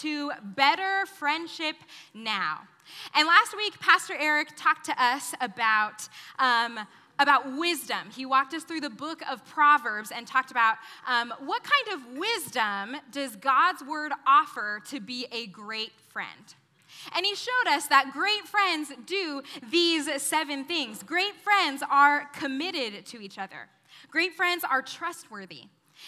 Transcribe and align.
To 0.00 0.32
Better 0.42 1.06
Friendship 1.06 1.76
Now. 2.14 2.60
And 3.14 3.26
last 3.26 3.56
week, 3.56 3.78
Pastor 3.80 4.14
Eric 4.18 4.48
talked 4.56 4.86
to 4.86 5.02
us 5.02 5.34
about. 5.40 6.08
Um, 6.38 6.80
about 7.18 7.54
wisdom. 7.58 8.08
He 8.16 8.24
walked 8.24 8.54
us 8.54 8.64
through 8.64 8.80
the 8.80 8.88
book 8.88 9.20
of 9.30 9.44
Proverbs 9.44 10.10
and 10.10 10.26
talked 10.26 10.50
about 10.50 10.76
um, 11.06 11.34
what 11.40 11.62
kind 11.62 12.00
of 12.00 12.18
wisdom 12.18 12.96
does 13.12 13.36
God's 13.36 13.84
word 13.84 14.12
offer 14.26 14.80
to 14.88 15.00
be 15.00 15.26
a 15.30 15.46
great 15.48 15.92
friend. 16.08 16.54
And 17.14 17.26
he 17.26 17.34
showed 17.34 17.68
us 17.68 17.88
that 17.88 18.12
great 18.14 18.46
friends 18.46 18.92
do 19.04 19.42
these 19.70 20.10
seven 20.22 20.64
things. 20.64 21.02
Great 21.02 21.34
friends 21.34 21.82
are 21.90 22.24
committed 22.32 23.04
to 23.06 23.20
each 23.20 23.36
other. 23.36 23.68
Great 24.10 24.34
friends 24.34 24.64
are 24.64 24.80
trustworthy. 24.80 25.64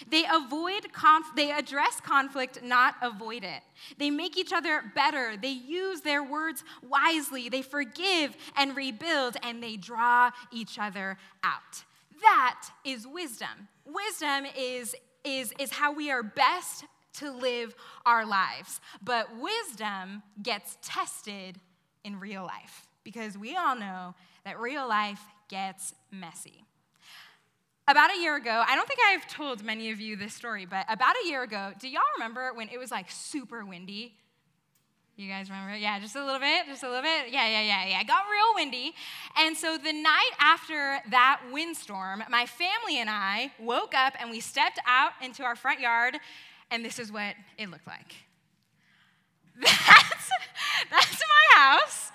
They 0.08 0.24
avoid 0.32 0.92
conf- 0.92 1.34
they 1.36 1.50
address 1.50 2.00
conflict, 2.00 2.62
not 2.62 2.94
avoid 3.02 3.44
it. 3.44 3.62
They 3.98 4.10
make 4.10 4.36
each 4.36 4.52
other 4.52 4.82
better. 4.94 5.36
They 5.40 5.50
use 5.50 6.00
their 6.00 6.22
words 6.22 6.64
wisely. 6.82 7.48
They 7.48 7.62
forgive 7.62 8.36
and 8.56 8.76
rebuild 8.76 9.36
and 9.42 9.62
they 9.62 9.76
draw 9.76 10.30
each 10.50 10.78
other 10.78 11.18
out. 11.42 11.84
That 12.20 12.68
is 12.84 13.06
wisdom. 13.06 13.68
Wisdom 13.84 14.46
is 14.56 14.94
is 15.24 15.52
is 15.58 15.72
how 15.72 15.92
we 15.92 16.10
are 16.10 16.22
best 16.22 16.84
to 17.14 17.30
live 17.30 17.74
our 18.06 18.24
lives. 18.24 18.80
But 19.02 19.28
wisdom 19.38 20.22
gets 20.42 20.78
tested 20.82 21.58
in 22.04 22.18
real 22.18 22.42
life 22.42 22.86
because 23.04 23.36
we 23.36 23.56
all 23.56 23.76
know 23.76 24.14
that 24.44 24.58
real 24.58 24.88
life 24.88 25.20
gets 25.48 25.94
messy. 26.10 26.64
About 27.88 28.14
a 28.16 28.20
year 28.20 28.36
ago, 28.36 28.62
I 28.66 28.76
don't 28.76 28.86
think 28.86 29.00
I've 29.08 29.26
told 29.26 29.64
many 29.64 29.90
of 29.90 30.00
you 30.00 30.16
this 30.16 30.34
story, 30.34 30.66
but 30.66 30.86
about 30.88 31.16
a 31.24 31.28
year 31.28 31.42
ago, 31.42 31.72
do 31.80 31.88
y'all 31.88 32.02
remember 32.16 32.52
when 32.54 32.68
it 32.68 32.78
was 32.78 32.92
like 32.92 33.10
super 33.10 33.64
windy? 33.64 34.14
You 35.16 35.28
guys 35.28 35.50
remember? 35.50 35.76
Yeah, 35.76 35.98
just 35.98 36.14
a 36.14 36.24
little 36.24 36.38
bit, 36.38 36.66
just 36.68 36.84
a 36.84 36.88
little 36.88 37.02
bit. 37.02 37.32
Yeah, 37.32 37.46
yeah, 37.48 37.60
yeah, 37.60 37.86
yeah. 37.86 38.00
It 38.00 38.06
got 38.06 38.22
real 38.30 38.54
windy. 38.54 38.94
And 39.36 39.56
so 39.56 39.76
the 39.76 39.92
night 39.92 40.30
after 40.38 41.00
that 41.10 41.40
windstorm, 41.52 42.22
my 42.30 42.46
family 42.46 42.98
and 42.98 43.10
I 43.10 43.52
woke 43.60 43.94
up 43.94 44.14
and 44.20 44.30
we 44.30 44.38
stepped 44.38 44.78
out 44.86 45.12
into 45.20 45.42
our 45.42 45.56
front 45.56 45.80
yard, 45.80 46.16
and 46.70 46.84
this 46.84 47.00
is 47.00 47.10
what 47.10 47.34
it 47.58 47.68
looked 47.68 47.86
like. 47.86 48.14
That's, 49.60 50.30
that's 50.90 51.20
my 51.20 51.60
house. 51.60 52.10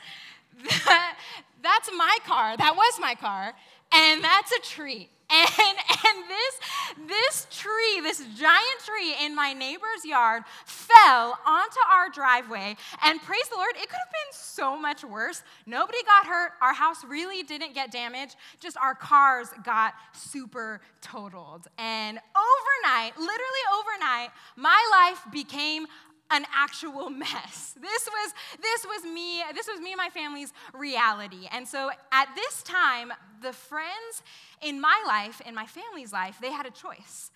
That, 0.85 1.17
that's 1.63 1.89
my 1.95 2.17
car. 2.25 2.57
That 2.57 2.75
was 2.75 2.99
my 2.99 3.15
car. 3.15 3.53
And 3.93 4.23
that's 4.23 4.51
a 4.51 4.59
tree. 4.59 5.09
And, 5.37 5.77
and 6.07 6.23
this, 6.29 7.07
this 7.07 7.47
tree, 7.51 8.01
this 8.01 8.19
giant 8.37 8.79
tree 8.85 9.15
in 9.25 9.35
my 9.35 9.53
neighbor's 9.53 10.05
yard 10.05 10.43
fell 10.65 11.37
onto 11.45 11.79
our 11.91 12.09
driveway. 12.09 12.75
And 13.03 13.21
praise 13.21 13.47
the 13.49 13.55
Lord, 13.55 13.75
it 13.75 13.89
could 13.89 13.99
have 13.99 14.11
been 14.11 14.33
so 14.33 14.79
much 14.79 15.03
worse. 15.03 15.43
Nobody 15.65 15.99
got 16.03 16.25
hurt. 16.25 16.51
Our 16.61 16.73
house 16.73 17.03
really 17.05 17.43
didn't 17.43 17.73
get 17.73 17.91
damaged. 17.91 18.35
Just 18.59 18.77
our 18.77 18.95
cars 18.95 19.49
got 19.63 19.93
super 20.13 20.81
totaled. 21.01 21.67
And 21.77 22.19
overnight, 22.35 23.17
literally 23.17 23.65
overnight, 23.79 24.29
my 24.55 24.81
life 24.91 25.31
became 25.31 25.87
an 26.31 26.45
actual 26.55 27.09
mess. 27.09 27.75
This 27.79 28.07
was 28.07 28.33
this 28.61 28.85
was 28.85 29.03
me, 29.03 29.41
this 29.53 29.67
was 29.67 29.79
me 29.79 29.91
and 29.91 29.97
my 29.97 30.09
family's 30.09 30.53
reality. 30.73 31.47
And 31.51 31.67
so 31.67 31.89
at 32.11 32.29
this 32.35 32.63
time, 32.63 33.13
the 33.41 33.53
friends 33.53 34.23
in 34.61 34.79
my 34.79 35.03
life, 35.05 35.41
in 35.45 35.55
my 35.55 35.65
family's 35.65 36.13
life, 36.13 36.37
they 36.41 36.51
had 36.51 36.65
a 36.65 36.71
choice. 36.71 37.31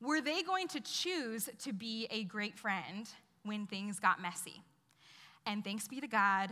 Were 0.00 0.20
they 0.20 0.42
going 0.42 0.68
to 0.68 0.80
choose 0.80 1.48
to 1.60 1.72
be 1.72 2.08
a 2.10 2.24
great 2.24 2.58
friend 2.58 3.08
when 3.44 3.66
things 3.66 4.00
got 4.00 4.20
messy? 4.20 4.62
And 5.46 5.64
thanks 5.64 5.88
be 5.88 6.00
to 6.00 6.08
God, 6.08 6.50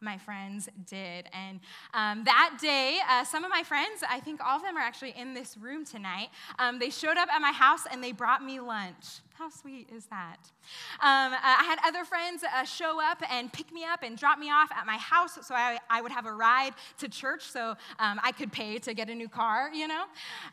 my 0.00 0.18
friends 0.18 0.68
did. 0.86 1.26
And 1.32 1.60
um, 1.94 2.24
that 2.24 2.58
day, 2.60 2.98
uh, 3.08 3.24
some 3.24 3.44
of 3.44 3.50
my 3.50 3.62
friends, 3.62 4.02
I 4.08 4.20
think 4.20 4.40
all 4.44 4.56
of 4.56 4.62
them 4.62 4.76
are 4.76 4.80
actually 4.80 5.14
in 5.16 5.34
this 5.34 5.56
room 5.56 5.84
tonight, 5.84 6.28
um, 6.58 6.78
they 6.78 6.90
showed 6.90 7.16
up 7.16 7.28
at 7.30 7.40
my 7.40 7.52
house 7.52 7.82
and 7.90 8.02
they 8.02 8.12
brought 8.12 8.42
me 8.42 8.60
lunch. 8.60 9.20
How 9.38 9.50
sweet 9.50 9.90
is 9.94 10.06
that? 10.06 10.38
Um, 11.02 11.34
uh, 11.34 11.36
I 11.42 11.62
had 11.64 11.78
other 11.86 12.06
friends 12.06 12.42
uh, 12.42 12.64
show 12.64 13.02
up 13.02 13.22
and 13.30 13.52
pick 13.52 13.70
me 13.70 13.84
up 13.84 14.02
and 14.02 14.16
drop 14.16 14.38
me 14.38 14.50
off 14.50 14.70
at 14.72 14.86
my 14.86 14.96
house 14.96 15.38
so 15.46 15.54
I, 15.54 15.78
I 15.90 16.00
would 16.00 16.10
have 16.10 16.24
a 16.24 16.32
ride 16.32 16.72
to 17.00 17.08
church 17.08 17.42
so 17.42 17.76
um, 17.98 18.18
I 18.22 18.32
could 18.32 18.50
pay 18.50 18.78
to 18.78 18.94
get 18.94 19.10
a 19.10 19.14
new 19.14 19.28
car, 19.28 19.70
you 19.74 19.88
know? 19.88 20.04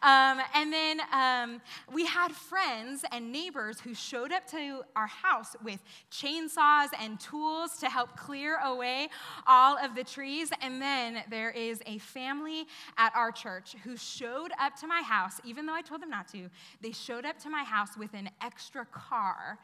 Um, 0.02 0.42
and 0.54 0.74
then 0.74 1.00
um, 1.14 1.62
we 1.94 2.06
had 2.06 2.34
friends 2.34 3.06
and 3.14 3.32
neighbors 3.32 3.80
who 3.80 3.94
showed 3.94 4.34
up 4.34 4.46
to 4.48 4.82
our 4.98 5.08
house 5.08 5.56
with 5.64 5.82
chainsaws 6.12 6.90
and 7.00 7.18
tools 7.22 7.78
to 7.78 7.86
help 7.86 8.18
clear 8.18 8.58
away 8.66 9.08
all 9.48 9.78
of 9.78 9.96
the 9.96 10.04
trees. 10.04 10.52
And 10.62 10.82
then 10.82 11.24
there 11.30 11.52
is 11.52 11.82
a 11.86 12.00
family 12.00 12.66
at 12.98 13.16
our 13.16 13.32
church 13.32 13.78
who 13.86 13.96
showed 13.96 14.52
up 14.60 14.76
to 14.82 14.88
my 14.88 15.04
house, 15.04 15.40
even 15.46 15.66
though 15.66 15.74
I 15.74 15.82
told 15.82 16.02
them 16.02 16.10
not 16.10 16.28
to, 16.34 16.50
they 16.82 16.92
showed 16.92 17.26
up 17.26 17.40
to 17.44 17.50
my 17.50 17.64
house 17.64 17.96
with 17.98 18.14
an 18.14 18.30
extra 18.42 18.73
extra 18.74 18.86
car 18.86 19.60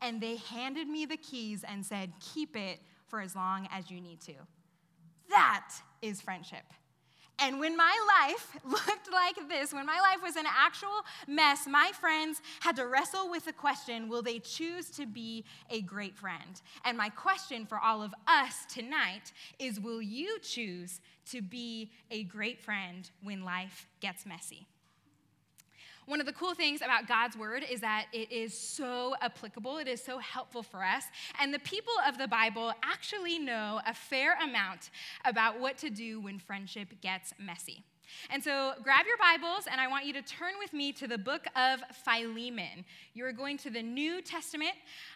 and 0.00 0.20
they 0.20 0.36
handed 0.36 0.88
me 0.88 1.04
the 1.04 1.16
keys 1.16 1.64
and 1.66 1.84
said, 1.84 2.12
Keep 2.20 2.56
it 2.56 2.80
for 3.08 3.20
as 3.20 3.34
long 3.34 3.68
as 3.72 3.90
you 3.90 4.00
need 4.00 4.20
to. 4.20 4.34
That 5.28 5.70
is 6.00 6.20
friendship. 6.20 6.64
And 7.38 7.58
when 7.58 7.76
my 7.76 7.96
life 8.20 8.56
looked 8.64 9.10
like 9.12 9.48
this, 9.48 9.72
when 9.72 9.86
my 9.86 9.98
life 9.98 10.22
was 10.22 10.36
an 10.36 10.44
actual 10.46 11.04
mess, 11.26 11.66
my 11.66 11.90
friends 11.98 12.40
had 12.60 12.76
to 12.76 12.86
wrestle 12.86 13.30
with 13.30 13.44
the 13.46 13.52
question 13.52 14.08
will 14.08 14.22
they 14.22 14.38
choose 14.38 14.90
to 14.90 15.06
be 15.06 15.44
a 15.70 15.80
great 15.82 16.16
friend? 16.16 16.60
And 16.84 16.96
my 16.96 17.08
question 17.08 17.66
for 17.66 17.78
all 17.78 18.02
of 18.02 18.14
us 18.28 18.64
tonight 18.72 19.32
is 19.58 19.80
will 19.80 20.02
you 20.02 20.38
choose 20.40 21.00
to 21.30 21.42
be 21.42 21.90
a 22.10 22.24
great 22.24 22.60
friend 22.60 23.10
when 23.22 23.44
life 23.44 23.88
gets 24.00 24.24
messy? 24.24 24.66
One 26.06 26.20
of 26.20 26.26
the 26.26 26.32
cool 26.32 26.54
things 26.54 26.82
about 26.82 27.06
God's 27.06 27.36
word 27.36 27.64
is 27.68 27.80
that 27.80 28.06
it 28.12 28.32
is 28.32 28.56
so 28.56 29.14
applicable, 29.20 29.78
it 29.78 29.86
is 29.86 30.02
so 30.02 30.18
helpful 30.18 30.62
for 30.62 30.84
us. 30.84 31.04
And 31.40 31.54
the 31.54 31.60
people 31.60 31.92
of 32.06 32.18
the 32.18 32.26
Bible 32.26 32.72
actually 32.82 33.38
know 33.38 33.80
a 33.86 33.94
fair 33.94 34.36
amount 34.42 34.90
about 35.24 35.60
what 35.60 35.78
to 35.78 35.90
do 35.90 36.20
when 36.20 36.38
friendship 36.38 37.00
gets 37.00 37.32
messy. 37.38 37.84
And 38.30 38.42
so 38.42 38.72
grab 38.82 39.06
your 39.06 39.16
Bibles, 39.16 39.66
and 39.70 39.80
I 39.80 39.88
want 39.88 40.06
you 40.06 40.12
to 40.14 40.22
turn 40.22 40.54
with 40.58 40.72
me 40.72 40.92
to 40.92 41.06
the 41.06 41.18
book 41.18 41.46
of 41.56 41.80
Philemon. 42.04 42.84
You're 43.14 43.32
going 43.32 43.58
to 43.58 43.70
the 43.70 43.82
New 43.82 44.22
Testament. 44.22 44.72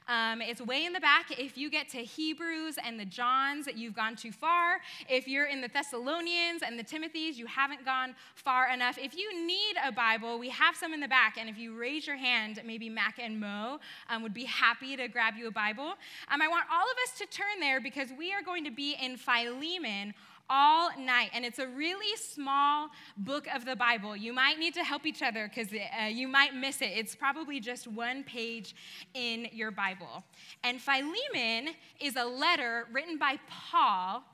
Um, 0.09 0.41
it's 0.41 0.61
way 0.61 0.84
in 0.84 0.93
the 0.93 1.01
back. 1.01 1.39
If 1.39 1.57
you 1.57 1.71
get 1.71 1.89
to 1.91 1.99
Hebrews 1.99 2.77
and 2.84 2.99
the 2.99 3.05
Johns, 3.05 3.69
you've 3.75 3.95
gone 3.95 4.17
too 4.17 4.33
far. 4.33 4.81
If 5.09 5.27
you're 5.27 5.47
in 5.47 5.61
the 5.61 5.69
Thessalonians 5.69 6.62
and 6.62 6.79
the 6.79 6.84
Timothys, 6.84 7.37
you 7.37 7.47
haven't 7.47 7.84
gone 7.84 8.15
far 8.34 8.69
enough. 8.69 8.99
If 8.99 9.17
you 9.17 9.47
need 9.47 9.77
a 9.84 9.91
Bible, 9.91 10.39
we 10.39 10.49
have 10.51 10.77
some 10.77 10.93
in 10.93 11.01
the 11.01 11.09
back. 11.09 11.37
And 11.39 11.49
if 11.49 11.59
you 11.59 11.77
raise 11.77 12.07
your 12.07 12.17
hand, 12.17 12.61
maybe 12.65 12.89
Mac 12.89 13.19
and 13.19 13.41
Mo 13.41 13.81
um, 14.09 14.22
would 14.22 14.34
be 14.34 14.45
happy 14.45 14.97
to 14.97 15.09
grab 15.09 15.34
you 15.37 15.49
a 15.49 15.51
Bible. 15.51 15.95
Um, 16.31 16.42
I 16.42 16.49
want 16.49 16.65
all 16.72 16.84
of 16.84 16.97
us 17.04 17.19
to 17.19 17.27
turn 17.27 17.60
there 17.60 17.81
because 17.81 18.09
we 18.16 18.33
are 18.33 18.42
going 18.42 18.65
to 18.65 18.71
be 18.71 18.97
in 19.01 19.16
Philemon 19.16 20.15
all 20.48 20.91
night. 20.98 21.31
And 21.33 21.45
it's 21.45 21.59
a 21.59 21.66
really 21.66 22.16
small 22.16 22.89
book 23.16 23.47
of 23.54 23.65
the 23.65 23.77
Bible. 23.77 24.16
You 24.16 24.33
might 24.33 24.59
need 24.59 24.75
to 24.75 24.84
help 24.84 25.07
each 25.07 25.22
other 25.22 25.48
because 25.48 25.72
uh, 25.72 26.07
you 26.07 26.28
might 26.28 26.54
miss 26.54 26.83
it. 26.83 26.91
It's 26.95 27.15
probably 27.15 27.60
just 27.60 27.87
one 27.87 28.25
page 28.25 28.75
in 29.15 29.48
your 29.53 29.71
Bible. 29.71 30.25
And 30.63 30.81
Philemon 30.81 31.75
is 32.01 32.16
a 32.16 32.25
letter 32.25 32.87
written 32.93 33.19
by 33.19 33.39
Paul 33.48 34.25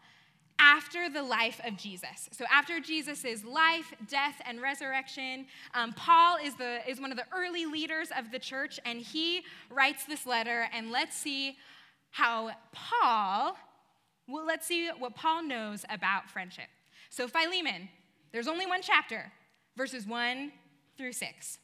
after 0.59 1.09
the 1.09 1.23
life 1.23 1.61
of 1.65 1.77
Jesus. 1.77 2.29
So 2.31 2.45
after 2.53 2.79
Jesus' 2.79 3.45
life, 3.45 3.93
death, 4.09 4.41
and 4.47 4.63
resurrection, 4.63 5.47
um, 5.75 5.93
Paul 5.95 6.37
is, 6.43 6.55
the, 6.55 6.89
is 6.89 7.01
one 7.01 7.11
of 7.11 7.17
the 7.17 7.27
early 7.37 7.67
leaders 7.67 8.11
of 8.17 8.31
the 8.31 8.39
church, 8.39 8.79
and 8.85 9.01
he 9.01 9.43
writes 9.71 10.05
this 10.05 10.25
letter. 10.25 10.69
And 10.73 10.93
let's 10.93 11.17
see 11.17 11.57
how 12.11 12.53
Paul 12.71 13.57
well, 14.29 14.47
let's 14.47 14.67
see 14.67 14.89
what 14.99 15.15
Paul 15.15 15.43
knows 15.43 15.85
about 15.91 16.31
friendship. 16.31 16.69
So, 17.11 17.29
Philemon, 17.29 17.89
there's 18.33 18.49
only 18.49 18.67
one 18.67 18.83
chapter, 18.83 19.33
verses 19.77 20.07
1 20.07 20.53
through 20.97 21.13
6. 21.13 21.59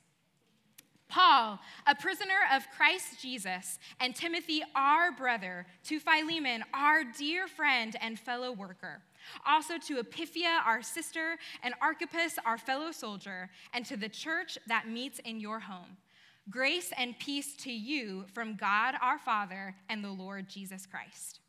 Paul, 1.09 1.59
a 1.87 1.95
prisoner 1.95 2.37
of 2.53 2.71
Christ 2.77 3.21
Jesus, 3.23 3.79
and 3.99 4.15
Timothy, 4.15 4.63
our 4.75 5.11
brother, 5.11 5.67
to 5.85 5.99
Philemon, 5.99 6.63
our 6.75 7.03
dear 7.03 7.49
friend 7.49 7.97
and 8.03 8.19
fellow 8.19 8.53
worker, 8.53 9.01
also 9.47 9.79
to 9.79 10.03
Apphia, 10.03 10.61
our 10.67 10.83
sister, 10.83 11.39
and 11.63 11.75
Archippus, 11.81 12.39
our 12.45 12.59
fellow 12.59 12.93
soldier, 12.93 13.49
and 13.73 13.87
to 13.87 13.97
the 13.97 14.09
church 14.09 14.59
that 14.67 14.89
meets 14.89 15.19
in 15.21 15.41
your 15.41 15.61
home. 15.61 15.97
Grace 16.51 16.93
and 16.97 17.19
peace 17.19 17.55
to 17.57 17.73
you 17.73 18.25
from 18.35 18.57
God 18.57 18.95
our 19.01 19.19
Father 19.19 19.75
and 19.89 20.05
the 20.05 20.11
Lord 20.11 20.49
Jesus 20.49 20.87
Christ. 20.87 21.41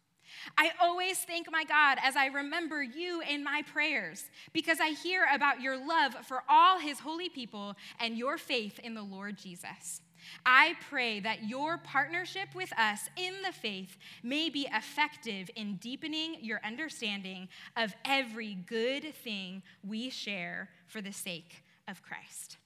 I 0.57 0.71
always 0.81 1.19
thank 1.19 1.51
my 1.51 1.63
God 1.63 1.97
as 2.03 2.15
I 2.15 2.27
remember 2.27 2.81
you 2.81 3.21
in 3.29 3.43
my 3.43 3.63
prayers 3.73 4.25
because 4.53 4.79
I 4.79 4.89
hear 4.89 5.25
about 5.33 5.61
your 5.61 5.77
love 5.77 6.13
for 6.25 6.43
all 6.49 6.79
his 6.79 6.99
holy 6.99 7.29
people 7.29 7.75
and 7.99 8.17
your 8.17 8.37
faith 8.37 8.79
in 8.79 8.93
the 8.93 9.01
Lord 9.01 9.37
Jesus. 9.37 10.01
I 10.45 10.75
pray 10.89 11.19
that 11.21 11.47
your 11.47 11.77
partnership 11.77 12.49
with 12.53 12.71
us 12.77 13.09
in 13.15 13.41
the 13.43 13.51
faith 13.51 13.97
may 14.23 14.49
be 14.49 14.67
effective 14.73 15.49
in 15.55 15.75
deepening 15.77 16.37
your 16.41 16.59
understanding 16.63 17.47
of 17.77 17.93
every 18.05 18.55
good 18.55 19.13
thing 19.15 19.63
we 19.87 20.09
share 20.09 20.69
for 20.87 21.01
the 21.01 21.13
sake 21.13 21.63
of 21.87 22.01
Christ. 22.01 22.57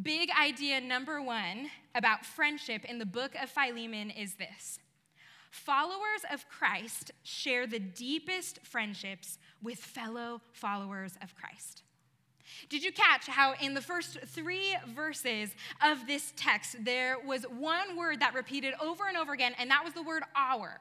Big 0.00 0.30
idea 0.40 0.80
number 0.80 1.20
one 1.20 1.68
about 1.94 2.24
friendship 2.24 2.84
in 2.86 2.98
the 2.98 3.06
book 3.06 3.34
of 3.40 3.50
Philemon 3.50 4.10
is 4.10 4.34
this 4.34 4.78
Followers 5.52 6.24
of 6.32 6.48
Christ 6.48 7.12
share 7.24 7.66
the 7.66 7.78
deepest 7.78 8.64
friendships 8.64 9.38
with 9.62 9.78
fellow 9.78 10.40
followers 10.54 11.12
of 11.22 11.34
Christ. 11.36 11.82
Did 12.70 12.82
you 12.82 12.90
catch 12.90 13.26
how 13.26 13.52
in 13.60 13.74
the 13.74 13.82
first 13.82 14.18
three 14.28 14.74
verses 14.94 15.50
of 15.84 16.06
this 16.06 16.32
text, 16.36 16.82
there 16.82 17.18
was 17.26 17.42
one 17.42 17.98
word 17.98 18.20
that 18.20 18.32
repeated 18.32 18.72
over 18.80 19.06
and 19.06 19.16
over 19.18 19.34
again, 19.34 19.52
and 19.58 19.70
that 19.70 19.84
was 19.84 19.92
the 19.92 20.02
word 20.02 20.22
our? 20.34 20.80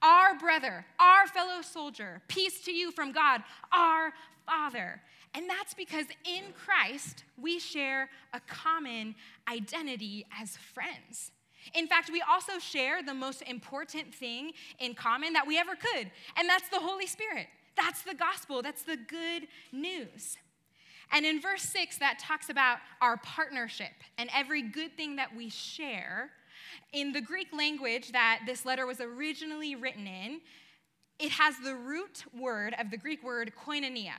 Our 0.00 0.38
brother, 0.38 0.86
our 1.00 1.26
fellow 1.26 1.60
soldier, 1.62 2.22
peace 2.28 2.60
to 2.60 2.72
you 2.72 2.92
from 2.92 3.10
God, 3.10 3.42
our 3.72 4.12
Father. 4.46 5.02
And 5.34 5.50
that's 5.50 5.74
because 5.74 6.06
in 6.24 6.52
Christ, 6.54 7.24
we 7.36 7.58
share 7.58 8.08
a 8.32 8.40
common 8.46 9.16
identity 9.48 10.26
as 10.40 10.56
friends. 10.56 11.32
In 11.74 11.86
fact, 11.86 12.10
we 12.12 12.22
also 12.28 12.58
share 12.58 13.02
the 13.02 13.14
most 13.14 13.42
important 13.42 14.14
thing 14.14 14.52
in 14.78 14.94
common 14.94 15.32
that 15.32 15.46
we 15.46 15.58
ever 15.58 15.74
could, 15.74 16.10
and 16.36 16.48
that's 16.48 16.68
the 16.68 16.80
Holy 16.80 17.06
Spirit. 17.06 17.46
That's 17.76 18.02
the 18.02 18.14
gospel, 18.14 18.62
that's 18.62 18.82
the 18.82 18.96
good 18.96 19.48
news. 19.72 20.38
And 21.12 21.24
in 21.24 21.40
verse 21.40 21.62
6, 21.62 21.98
that 21.98 22.18
talks 22.18 22.48
about 22.48 22.78
our 23.00 23.16
partnership 23.18 23.92
and 24.18 24.28
every 24.34 24.62
good 24.62 24.96
thing 24.96 25.16
that 25.16 25.34
we 25.36 25.48
share. 25.48 26.30
In 26.92 27.12
the 27.12 27.20
Greek 27.20 27.48
language 27.56 28.12
that 28.12 28.40
this 28.46 28.64
letter 28.64 28.86
was 28.86 29.00
originally 29.00 29.76
written 29.76 30.06
in, 30.06 30.40
it 31.18 31.30
has 31.30 31.54
the 31.62 31.74
root 31.74 32.24
word 32.38 32.74
of 32.78 32.90
the 32.90 32.96
Greek 32.96 33.22
word 33.22 33.52
koinonia. 33.56 34.14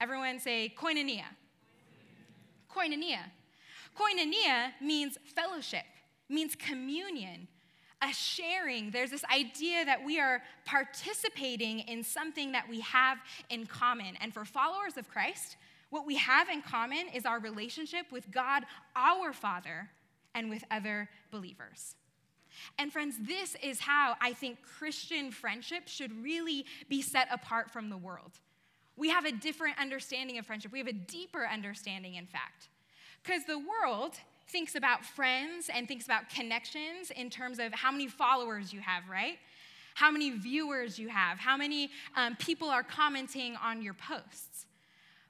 Everyone 0.00 0.38
say 0.38 0.72
koinonia. 0.76 1.24
Koinonia. 2.74 3.20
Koinonia 3.98 4.72
means 4.80 5.18
fellowship 5.34 5.84
means 6.30 6.54
communion, 6.54 7.48
a 8.02 8.12
sharing. 8.12 8.90
There's 8.90 9.10
this 9.10 9.24
idea 9.24 9.84
that 9.84 10.04
we 10.04 10.18
are 10.20 10.42
participating 10.64 11.80
in 11.80 12.02
something 12.02 12.52
that 12.52 12.68
we 12.68 12.80
have 12.80 13.18
in 13.50 13.66
common. 13.66 14.16
And 14.20 14.32
for 14.32 14.44
followers 14.44 14.96
of 14.96 15.08
Christ, 15.08 15.56
what 15.90 16.06
we 16.06 16.16
have 16.16 16.48
in 16.48 16.62
common 16.62 17.08
is 17.12 17.26
our 17.26 17.40
relationship 17.40 18.06
with 18.10 18.30
God, 18.30 18.64
our 18.96 19.32
Father, 19.32 19.90
and 20.34 20.48
with 20.48 20.64
other 20.70 21.08
believers. 21.30 21.96
And 22.78 22.92
friends, 22.92 23.16
this 23.20 23.56
is 23.62 23.80
how 23.80 24.14
I 24.20 24.32
think 24.32 24.58
Christian 24.62 25.30
friendship 25.30 25.88
should 25.88 26.22
really 26.22 26.66
be 26.88 27.02
set 27.02 27.28
apart 27.30 27.70
from 27.70 27.90
the 27.90 27.96
world. 27.96 28.32
We 28.96 29.08
have 29.08 29.24
a 29.24 29.32
different 29.32 29.78
understanding 29.78 30.38
of 30.38 30.46
friendship. 30.46 30.72
We 30.72 30.78
have 30.78 30.86
a 30.86 30.92
deeper 30.92 31.46
understanding, 31.46 32.16
in 32.16 32.26
fact. 32.26 32.68
Because 33.22 33.44
the 33.44 33.58
world 33.58 34.14
thinks 34.50 34.74
about 34.74 35.04
friends 35.04 35.70
and 35.72 35.86
thinks 35.86 36.04
about 36.04 36.28
connections 36.28 37.10
in 37.10 37.30
terms 37.30 37.58
of 37.58 37.72
how 37.72 37.90
many 37.90 38.08
followers 38.08 38.72
you 38.72 38.80
have, 38.80 39.08
right? 39.08 39.38
How 39.94 40.10
many 40.10 40.30
viewers 40.30 40.98
you 40.98 41.08
have, 41.08 41.38
how 41.38 41.56
many 41.56 41.90
um, 42.16 42.36
people 42.36 42.68
are 42.68 42.82
commenting 42.82 43.56
on 43.56 43.82
your 43.82 43.94
posts. 43.94 44.66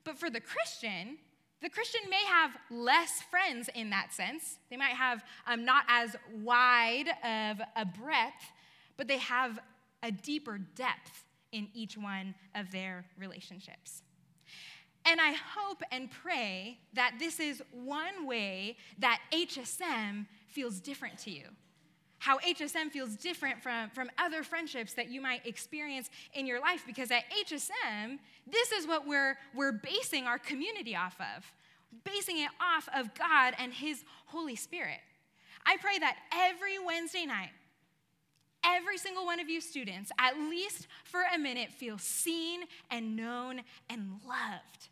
But 0.05 0.19
for 0.19 0.31
the 0.31 0.41
Christian, 0.41 1.19
the 1.63 1.69
Christian 1.69 2.01
may 2.09 2.25
have 2.27 2.53
less 2.71 3.23
friends 3.31 3.69
in 3.75 3.91
that 3.91 4.13
sense. 4.13 4.59
They 4.71 4.77
might 4.77 4.95
have 4.95 5.23
um, 5.47 5.65
not 5.65 5.85
as 5.89 6.17
wide 6.43 7.09
of 7.23 7.61
a 7.77 7.85
breadth, 7.85 8.53
but 8.97 9.09
they 9.09 9.19
have 9.19 9.59
a 10.03 10.11
deeper 10.11 10.59
depth 10.75 11.25
in 11.53 11.69
each 11.75 11.99
one 11.99 12.35
of 12.55 12.71
their 12.71 13.05
relationships. 13.19 14.03
And 15.07 15.21
I 15.21 15.33
hope 15.33 15.83
and 15.91 16.11
pray 16.11 16.79
that 16.93 17.15
this 17.19 17.41
is 17.41 17.63
one 17.73 18.27
way 18.27 18.77
that 18.99 19.21
HSM 19.33 20.27
feels 20.49 20.81
different 20.81 21.19
to 21.21 21.31
you. 21.31 21.45
How 22.19 22.39
HSM 22.39 22.91
feels 22.91 23.17
different 23.17 23.63
from, 23.63 23.89
from 23.91 24.11
other 24.19 24.43
friendships 24.43 24.93
that 24.95 25.11
you 25.11 25.23
might 25.23 25.47
experience 25.47 26.11
in 26.35 26.47
your 26.47 26.61
life, 26.61 26.85
because 26.87 27.11
at 27.11 27.23
HSM, 27.47 28.19
this 28.47 28.73
is 28.73 28.87
what 28.87 29.07
we're, 29.07 29.39
we're 29.55 29.73
basing 29.73 30.27
our 30.27 30.39
community 30.39 30.95
off 30.95 31.17
of, 31.19 31.51
basing 32.05 32.39
it 32.39 32.51
off 32.61 32.89
of 32.95 33.15
God 33.15 33.55
and 33.59 33.73
His 33.73 34.05
Holy 34.27 34.55
Spirit. 34.55 35.01
I 35.65 35.79
pray 35.79 35.99
that 35.99 36.17
every 36.31 36.79
Wednesday 36.79 37.25
night, 37.25 37.51
every 38.67 38.99
single 38.99 39.25
one 39.25 39.41
of 39.41 39.49
you 39.49 39.63
students, 39.63 40.13
at 40.19 40.37
least 40.37 40.89
for 41.05 41.23
a 41.35 41.39
minute, 41.39 41.73
feel 41.73 41.97
seen 41.97 42.65
and 42.91 43.17
known 43.17 43.63
and 43.89 44.21
loved. 44.29 44.90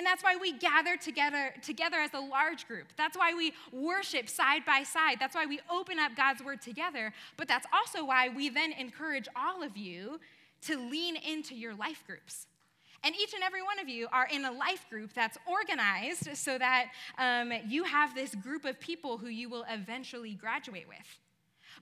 And 0.00 0.06
that's 0.06 0.24
why 0.24 0.34
we 0.40 0.52
gather 0.52 0.96
together, 0.96 1.52
together 1.60 1.98
as 1.98 2.14
a 2.14 2.20
large 2.20 2.66
group. 2.66 2.86
That's 2.96 3.18
why 3.18 3.34
we 3.34 3.52
worship 3.70 4.30
side 4.30 4.64
by 4.64 4.82
side. 4.82 5.18
That's 5.20 5.34
why 5.34 5.44
we 5.44 5.60
open 5.70 5.98
up 5.98 6.16
God's 6.16 6.42
word 6.42 6.62
together. 6.62 7.12
But 7.36 7.48
that's 7.48 7.66
also 7.70 8.06
why 8.06 8.30
we 8.30 8.48
then 8.48 8.72
encourage 8.72 9.28
all 9.36 9.62
of 9.62 9.76
you 9.76 10.18
to 10.62 10.78
lean 10.78 11.16
into 11.16 11.54
your 11.54 11.74
life 11.74 12.02
groups. 12.06 12.46
And 13.04 13.14
each 13.14 13.34
and 13.34 13.42
every 13.42 13.60
one 13.60 13.78
of 13.78 13.90
you 13.90 14.08
are 14.10 14.26
in 14.26 14.46
a 14.46 14.50
life 14.50 14.86
group 14.88 15.12
that's 15.12 15.36
organized 15.46 16.34
so 16.34 16.56
that 16.56 16.86
um, 17.18 17.52
you 17.68 17.84
have 17.84 18.14
this 18.14 18.34
group 18.34 18.64
of 18.64 18.80
people 18.80 19.18
who 19.18 19.28
you 19.28 19.50
will 19.50 19.66
eventually 19.68 20.32
graduate 20.32 20.88
with. 20.88 21.18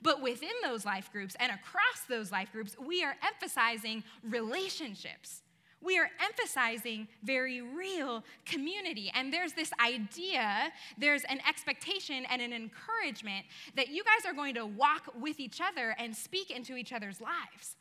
But 0.03 0.23
within 0.23 0.51
those 0.65 0.85
life 0.85 1.13
groups 1.13 1.37
and 1.39 1.53
across 1.53 2.03
those 2.09 2.33
life 2.33 2.51
groups, 2.51 2.75
we 2.85 3.05
are 3.05 3.15
emphasizing 3.25 4.03
relationships. 4.25 5.43
We 5.81 5.99
are 5.99 6.09
emphasizing 6.25 7.09
very 7.23 7.61
real 7.61 8.25
community. 8.45 9.11
And 9.15 9.33
there's 9.33 9.53
this 9.53 9.71
idea, 9.85 10.73
there's 10.97 11.25
an 11.25 11.41
expectation 11.49 12.25
and 12.31 12.43
an 12.43 12.53
encouragement 12.53 13.47
that 13.77 13.89
you 13.89 14.03
guys 14.03 14.29
are 14.31 14.35
going 14.35 14.55
to 14.55 14.67
walk 14.67 15.09
with 15.21 15.39
each 15.39 15.61
other 15.61 15.95
and 15.99 16.15
speak 16.15 16.51
into 16.51 16.77
each 16.77 16.93
other's 16.93 17.21
lives 17.21 17.77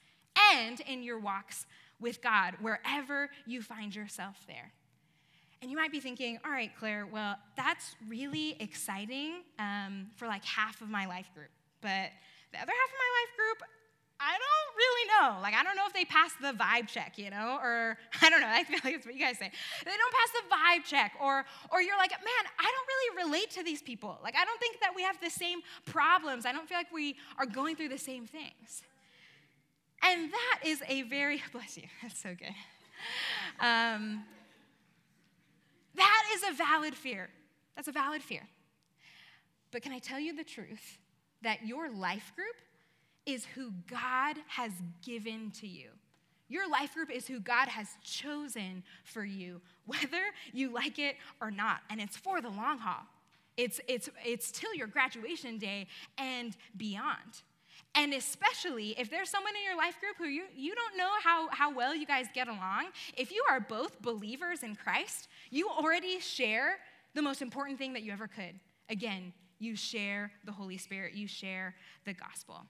and 0.53 0.79
in 0.81 1.01
your 1.01 1.19
walks 1.19 1.65
with 1.99 2.21
God, 2.21 2.55
wherever 2.61 3.29
you 3.45 3.61
find 3.61 3.95
yourself 3.95 4.35
there. 4.47 4.71
And 5.61 5.71
you 5.71 5.77
might 5.77 5.91
be 5.91 5.99
thinking, 5.99 6.37
all 6.45 6.51
right, 6.51 6.71
Claire, 6.77 7.07
well, 7.11 7.35
that's 7.55 7.95
really 8.07 8.55
exciting 8.59 9.41
um, 9.57 10.07
for 10.15 10.27
like 10.27 10.45
half 10.45 10.81
of 10.81 10.89
my 10.89 11.07
life 11.07 11.31
group. 11.33 11.49
But 11.81 12.11
the 12.51 12.59
other 12.61 12.71
half 12.71 12.89
of 12.89 12.99
my 12.99 13.11
life 13.17 13.35
group, 13.35 13.69
I 14.19 14.33
don't 14.33 14.75
really 14.75 15.07
know. 15.13 15.41
Like, 15.41 15.53
I 15.53 15.63
don't 15.63 15.75
know 15.75 15.85
if 15.85 15.93
they 15.93 16.05
pass 16.05 16.31
the 16.41 16.53
vibe 16.53 16.87
check, 16.87 17.17
you 17.17 17.29
know, 17.29 17.59
or 17.61 17.97
I 18.21 18.29
don't 18.29 18.41
know. 18.41 18.47
I 18.49 18.63
feel 18.63 18.79
like 18.83 18.95
that's 18.95 19.05
what 19.05 19.15
you 19.15 19.21
guys 19.21 19.37
say. 19.37 19.51
They 19.85 19.91
don't 19.91 20.13
pass 20.13 20.31
the 20.31 20.55
vibe 20.55 20.83
check, 20.85 21.13
or, 21.21 21.45
or 21.71 21.81
you're 21.81 21.97
like, 21.97 22.11
man, 22.11 22.51
I 22.59 22.63
don't 22.63 22.87
really 22.87 23.25
relate 23.25 23.51
to 23.51 23.63
these 23.63 23.81
people. 23.81 24.17
Like, 24.23 24.35
I 24.35 24.43
don't 24.45 24.59
think 24.59 24.79
that 24.81 24.95
we 24.95 25.03
have 25.03 25.19
the 25.21 25.29
same 25.29 25.59
problems. 25.85 26.45
I 26.45 26.51
don't 26.51 26.67
feel 26.67 26.77
like 26.77 26.91
we 26.91 27.15
are 27.37 27.45
going 27.45 27.75
through 27.75 27.89
the 27.89 27.97
same 27.97 28.25
things. 28.25 28.81
And 30.03 30.31
that 30.31 30.59
is 30.65 30.81
a 30.87 31.03
very, 31.03 31.41
bless 31.51 31.77
you, 31.77 31.83
that's 32.01 32.21
so 32.21 32.35
good. 32.37 32.53
Um, 33.59 34.23
that 35.95 36.23
is 36.35 36.43
a 36.49 36.53
valid 36.53 36.95
fear. 36.95 37.29
That's 37.75 37.87
a 37.87 37.91
valid 37.91 38.23
fear. 38.23 38.47
But 39.71 39.81
can 39.81 39.91
I 39.91 39.99
tell 39.99 40.19
you 40.19 40.35
the 40.35 40.43
truth? 40.43 40.97
That 41.43 41.67
your 41.67 41.91
life 41.91 42.31
group 42.35 42.55
is 43.27 43.45
who 43.53 43.71
God 43.87 44.37
has 44.47 44.71
given 45.05 45.51
to 45.59 45.67
you. 45.67 45.89
Your 46.49 46.67
life 46.69 46.93
group 46.93 47.11
is 47.11 47.27
who 47.27 47.39
God 47.39 47.67
has 47.67 47.89
chosen 48.01 48.83
for 49.03 49.25
you, 49.25 49.61
whether 49.85 50.23
you 50.53 50.73
like 50.73 50.97
it 50.97 51.17
or 51.41 51.51
not. 51.51 51.81
And 51.89 52.01
it's 52.01 52.17
for 52.17 52.41
the 52.41 52.49
long 52.49 52.79
haul. 52.79 53.03
It's, 53.57 53.81
it's, 53.87 54.09
it's 54.23 54.51
till 54.51 54.73
your 54.73 54.87
graduation 54.87 55.57
day 55.57 55.87
and 56.17 56.55
beyond. 56.77 57.41
And 57.95 58.13
especially 58.13 58.95
if 58.99 59.09
there's 59.09 59.29
someone 59.29 59.53
in 59.55 59.63
your 59.63 59.77
life 59.77 59.99
group 59.99 60.15
who 60.17 60.25
you, 60.25 60.43
you 60.55 60.75
don't 60.75 60.97
know 60.97 61.09
how, 61.23 61.49
how 61.51 61.73
well 61.73 61.95
you 61.95 62.05
guys 62.05 62.27
get 62.33 62.47
along, 62.47 62.87
if 63.17 63.31
you 63.31 63.43
are 63.49 63.59
both 63.59 64.01
believers 64.01 64.61
in 64.61 64.75
Christ, 64.75 65.27
you 65.49 65.67
already 65.67 66.19
share 66.19 66.77
the 67.15 67.21
most 67.21 67.41
important 67.41 67.79
thing 67.79 67.93
that 67.93 68.03
you 68.03 68.11
ever 68.11 68.27
could 68.27 68.59
again, 68.89 69.33
you 69.59 69.75
share 69.75 70.31
the 70.45 70.51
Holy 70.51 70.77
Spirit, 70.77 71.13
you 71.13 71.27
share 71.27 71.75
the 72.05 72.13
gospel. 72.13 72.65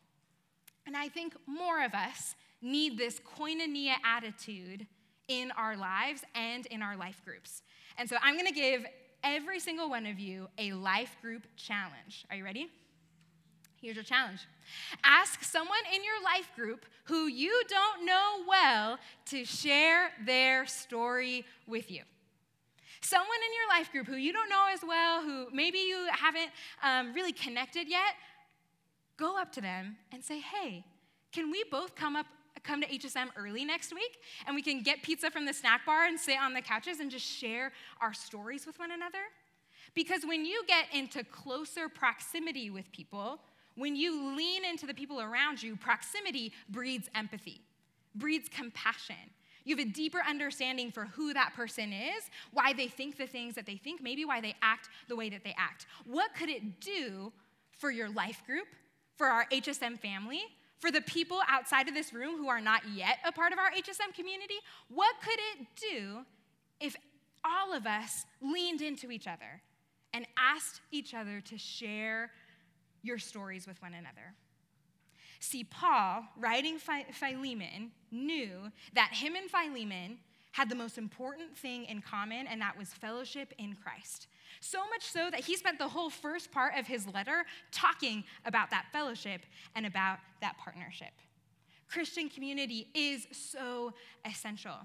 And 0.87 0.95
I 0.95 1.09
think 1.09 1.35
more 1.45 1.83
of 1.83 1.93
us 1.93 2.35
need 2.61 2.97
this 2.97 3.19
koinonia 3.19 3.95
attitude 4.05 4.87
in 5.27 5.51
our 5.51 5.75
lives 5.75 6.23
and 6.33 6.65
in 6.67 6.81
our 6.81 6.95
life 6.95 7.21
groups. 7.25 7.61
And 7.97 8.09
so 8.09 8.15
I'm 8.23 8.35
going 8.35 8.47
to 8.47 8.53
give 8.53 8.85
every 9.23 9.59
single 9.59 9.89
one 9.89 10.05
of 10.05 10.17
you 10.17 10.47
a 10.57 10.71
life 10.71 11.17
group 11.21 11.45
challenge. 11.57 12.25
Are 12.29 12.37
you 12.37 12.45
ready? 12.45 12.69
Here's 13.81 13.95
your 13.95 14.03
challenge 14.03 14.39
ask 15.03 15.43
someone 15.43 15.77
in 15.93 16.03
your 16.03 16.21
life 16.23 16.49
group 16.55 16.85
who 17.03 17.27
you 17.27 17.61
don't 17.69 18.05
know 18.05 18.43
well 18.47 18.97
to 19.25 19.45
share 19.45 20.09
their 20.25 20.65
story 20.65 21.45
with 21.67 21.91
you. 21.91 22.01
Someone 23.01 23.27
in 23.27 23.53
your 23.53 23.79
life 23.79 23.91
group 23.91 24.07
who 24.07 24.15
you 24.15 24.33
don't 24.33 24.49
know 24.49 24.65
as 24.73 24.81
well, 24.85 25.21
who 25.21 25.47
maybe 25.53 25.77
you 25.77 26.07
haven't 26.11 26.49
um, 26.83 27.13
really 27.13 27.31
connected 27.31 27.87
yet, 27.87 28.15
go 29.17 29.37
up 29.37 29.51
to 29.53 29.61
them 29.61 29.97
and 30.11 30.23
say, 30.23 30.39
hey, 30.39 30.85
can 31.31 31.51
we 31.51 31.63
both 31.69 31.95
come 31.95 32.15
up 32.15 32.25
come 32.63 32.81
to 32.81 32.87
HSM 32.87 33.27
early 33.37 33.63
next 33.63 33.93
week 33.93 34.17
and 34.45 34.55
we 34.55 34.61
can 34.61 34.81
get 34.81 35.01
pizza 35.01 35.31
from 35.31 35.45
the 35.45 35.53
snack 35.53 35.85
bar 35.85 36.05
and 36.05 36.19
sit 36.19 36.37
on 36.37 36.53
the 36.53 36.61
couches 36.61 36.99
and 36.99 37.09
just 37.09 37.25
share 37.25 37.71
our 38.01 38.13
stories 38.13 38.65
with 38.65 38.77
one 38.79 38.91
another? 38.91 39.19
Because 39.95 40.23
when 40.25 40.45
you 40.45 40.63
get 40.67 40.85
into 40.93 41.23
closer 41.23 41.87
proximity 41.87 42.69
with 42.69 42.91
people, 42.91 43.39
when 43.75 43.95
you 43.95 44.35
lean 44.35 44.65
into 44.65 44.85
the 44.85 44.93
people 44.93 45.21
around 45.21 45.61
you, 45.61 45.75
proximity 45.75 46.51
breeds 46.69 47.09
empathy, 47.15 47.61
breeds 48.15 48.49
compassion. 48.49 49.15
You 49.63 49.75
have 49.75 49.85
a 49.85 49.89
deeper 49.89 50.21
understanding 50.27 50.91
for 50.91 51.05
who 51.05 51.33
that 51.33 51.53
person 51.55 51.91
is, 51.93 52.29
why 52.53 52.73
they 52.73 52.87
think 52.87 53.17
the 53.17 53.27
things 53.27 53.55
that 53.55 53.65
they 53.65 53.75
think, 53.75 54.01
maybe 54.01 54.25
why 54.25 54.41
they 54.41 54.55
act 54.61 54.89
the 55.07 55.15
way 55.15 55.29
that 55.29 55.43
they 55.43 55.55
act. 55.57 55.85
What 56.05 56.33
could 56.35 56.49
it 56.49 56.79
do 56.79 57.31
for 57.77 57.91
your 57.91 58.09
life 58.09 58.41
group, 58.45 58.67
for 59.17 59.27
our 59.27 59.45
HSM 59.51 59.99
family, 59.99 60.41
for 60.79 60.91
the 60.91 61.01
people 61.01 61.39
outside 61.49 61.87
of 61.87 61.93
this 61.93 62.13
room 62.13 62.37
who 62.37 62.47
are 62.47 62.61
not 62.61 62.81
yet 62.93 63.17
a 63.25 63.31
part 63.31 63.51
of 63.51 63.59
our 63.59 63.71
HSM 63.71 64.13
community? 64.15 64.55
What 64.89 65.15
could 65.21 65.39
it 65.53 65.67
do 65.91 66.25
if 66.79 66.95
all 67.43 67.73
of 67.73 67.85
us 67.85 68.25
leaned 68.41 68.81
into 68.81 69.11
each 69.11 69.27
other 69.27 69.61
and 70.13 70.25
asked 70.37 70.81
each 70.91 71.13
other 71.13 71.41
to 71.41 71.57
share 71.57 72.31
your 73.03 73.17
stories 73.17 73.67
with 73.67 73.81
one 73.81 73.93
another. 73.93 74.33
See, 75.39 75.63
Paul, 75.63 76.23
writing 76.37 76.79
Philemon, 76.79 77.91
knew 78.11 78.71
that 78.93 79.11
him 79.13 79.35
and 79.35 79.49
Philemon 79.49 80.17
had 80.51 80.69
the 80.69 80.75
most 80.75 80.97
important 80.97 81.55
thing 81.55 81.85
in 81.85 82.01
common, 82.01 82.47
and 82.47 82.59
that 82.61 82.77
was 82.77 82.89
fellowship 82.89 83.53
in 83.59 83.75
Christ. 83.75 84.27
So 84.69 84.79
much 84.89 85.05
so 85.05 85.29
that 85.31 85.39
he 85.39 85.55
spent 85.55 85.79
the 85.79 85.87
whole 85.87 86.09
first 86.09 86.51
part 86.51 86.73
of 86.77 86.85
his 86.85 87.07
letter 87.07 87.45
talking 87.71 88.25
about 88.43 88.69
that 88.71 88.87
fellowship 88.91 89.41
and 89.75 89.85
about 89.85 90.19
that 90.41 90.57
partnership. 90.57 91.13
Christian 91.87 92.27
community 92.27 92.89
is 92.93 93.27
so 93.31 93.93
essential. 94.25 94.75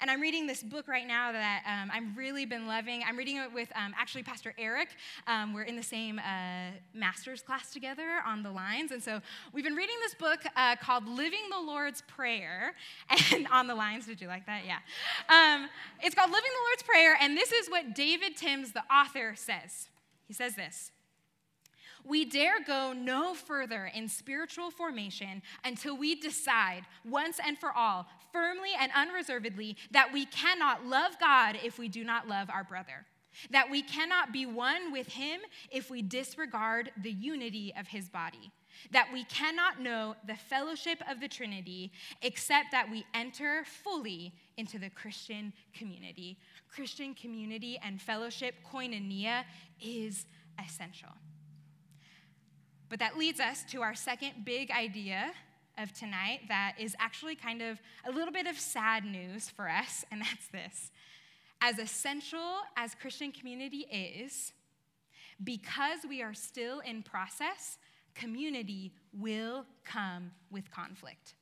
And 0.00 0.10
I'm 0.10 0.20
reading 0.20 0.46
this 0.46 0.62
book 0.62 0.88
right 0.88 1.06
now 1.06 1.32
that 1.32 1.62
um, 1.66 1.90
I've 1.92 2.16
really 2.16 2.46
been 2.46 2.66
loving. 2.66 3.02
I'm 3.06 3.16
reading 3.16 3.36
it 3.36 3.52
with 3.52 3.68
um, 3.74 3.94
actually 3.98 4.22
Pastor 4.22 4.54
Eric. 4.58 4.88
Um, 5.26 5.52
we're 5.52 5.62
in 5.62 5.76
the 5.76 5.82
same 5.82 6.18
uh, 6.18 6.70
master's 6.94 7.42
class 7.42 7.72
together 7.72 8.20
on 8.26 8.42
the 8.42 8.50
lines. 8.50 8.92
And 8.92 9.02
so 9.02 9.20
we've 9.52 9.64
been 9.64 9.74
reading 9.74 9.96
this 10.02 10.14
book 10.14 10.40
uh, 10.56 10.76
called 10.76 11.08
Living 11.08 11.48
the 11.50 11.60
Lord's 11.60 12.02
Prayer. 12.02 12.74
And 13.32 13.46
on 13.48 13.66
the 13.66 13.74
lines, 13.74 14.06
did 14.06 14.20
you 14.20 14.26
like 14.26 14.46
that? 14.46 14.62
Yeah. 14.66 14.78
Um, 15.28 15.68
it's 16.02 16.14
called 16.14 16.30
Living 16.30 16.50
the 16.50 16.68
Lord's 16.68 16.82
Prayer. 16.82 17.16
And 17.20 17.36
this 17.36 17.52
is 17.52 17.68
what 17.68 17.94
David 17.94 18.36
Timms, 18.36 18.72
the 18.72 18.82
author, 18.92 19.34
says. 19.36 19.88
He 20.26 20.34
says 20.34 20.56
this. 20.56 20.90
We 22.04 22.24
dare 22.24 22.60
go 22.66 22.92
no 22.92 23.34
further 23.34 23.90
in 23.94 24.08
spiritual 24.08 24.70
formation 24.70 25.42
until 25.64 25.96
we 25.96 26.14
decide 26.14 26.84
once 27.04 27.38
and 27.44 27.58
for 27.58 27.72
all, 27.72 28.06
firmly 28.32 28.70
and 28.78 28.90
unreservedly, 28.94 29.76
that 29.90 30.12
we 30.12 30.26
cannot 30.26 30.86
love 30.86 31.18
God 31.18 31.58
if 31.62 31.78
we 31.78 31.88
do 31.88 32.04
not 32.04 32.28
love 32.28 32.50
our 32.50 32.64
brother. 32.64 33.06
That 33.50 33.70
we 33.70 33.82
cannot 33.82 34.32
be 34.32 34.44
one 34.46 34.92
with 34.92 35.08
him 35.08 35.40
if 35.70 35.90
we 35.90 36.02
disregard 36.02 36.90
the 37.00 37.12
unity 37.12 37.72
of 37.78 37.86
his 37.86 38.08
body. 38.08 38.50
That 38.92 39.08
we 39.12 39.24
cannot 39.24 39.80
know 39.80 40.16
the 40.26 40.36
fellowship 40.36 41.02
of 41.08 41.20
the 41.20 41.28
Trinity 41.28 41.92
except 42.22 42.72
that 42.72 42.90
we 42.90 43.04
enter 43.14 43.64
fully 43.64 44.32
into 44.56 44.78
the 44.78 44.90
Christian 44.90 45.52
community. 45.74 46.38
Christian 46.68 47.14
community 47.14 47.78
and 47.82 48.00
fellowship, 48.00 48.54
koinonia, 48.72 49.44
is 49.80 50.26
essential. 50.64 51.10
But 52.88 52.98
that 52.98 53.16
leads 53.16 53.38
us 53.38 53.62
to 53.70 53.82
our 53.82 53.94
second 53.94 54.44
big 54.44 54.70
idea 54.70 55.32
of 55.80 55.92
tonight 55.92 56.40
that 56.48 56.74
is 56.78 56.94
actually 56.98 57.34
kind 57.34 57.62
of 57.62 57.80
a 58.06 58.10
little 58.10 58.32
bit 58.32 58.46
of 58.46 58.58
sad 58.58 59.04
news 59.04 59.48
for 59.48 59.68
us, 59.68 60.04
and 60.12 60.20
that's 60.20 60.48
this. 60.48 60.90
As 61.60 61.78
essential 61.78 62.60
as 62.76 62.94
Christian 62.94 63.32
community 63.32 63.86
is, 63.90 64.52
because 65.42 66.00
we 66.08 66.22
are 66.22 66.34
still 66.34 66.80
in 66.80 67.02
process, 67.02 67.78
community 68.14 68.92
will 69.12 69.64
come 69.84 70.30
with 70.50 70.70
conflict. 70.70 71.34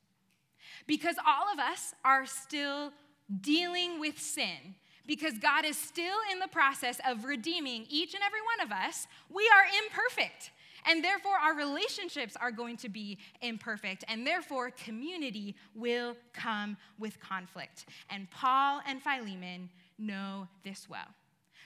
Because 0.87 1.17
all 1.27 1.53
of 1.53 1.59
us 1.59 1.95
are 2.05 2.27
still 2.27 2.93
dealing 3.41 4.01
with 4.01 4.19
sin, 4.19 4.75
because 5.07 5.39
God 5.39 5.65
is 5.65 5.77
still 5.77 6.19
in 6.33 6.39
the 6.39 6.49
process 6.49 7.01
of 7.07 7.25
redeeming 7.25 7.87
each 7.89 8.15
and 8.15 8.23
every 8.25 8.41
one 8.41 8.67
of 8.67 8.73
us, 8.73 9.07
we 9.31 9.49
are 9.55 9.85
imperfect. 9.85 10.51
And 10.89 11.05
therefore, 11.05 11.37
our 11.37 11.55
relationships 11.55 12.35
are 12.41 12.51
going 12.51 12.79
to 12.79 12.89
be 12.89 13.19
imperfect. 13.43 14.05
And 14.09 14.27
therefore, 14.27 14.71
community 14.71 15.55
will 15.75 16.17
come 16.33 16.79
with 16.99 17.21
conflict. 17.21 17.85
And 18.09 18.29
Paul 18.31 18.81
and 18.87 19.03
Philemon 19.03 19.69
know 19.99 20.49
this 20.65 20.89
well. 20.89 21.07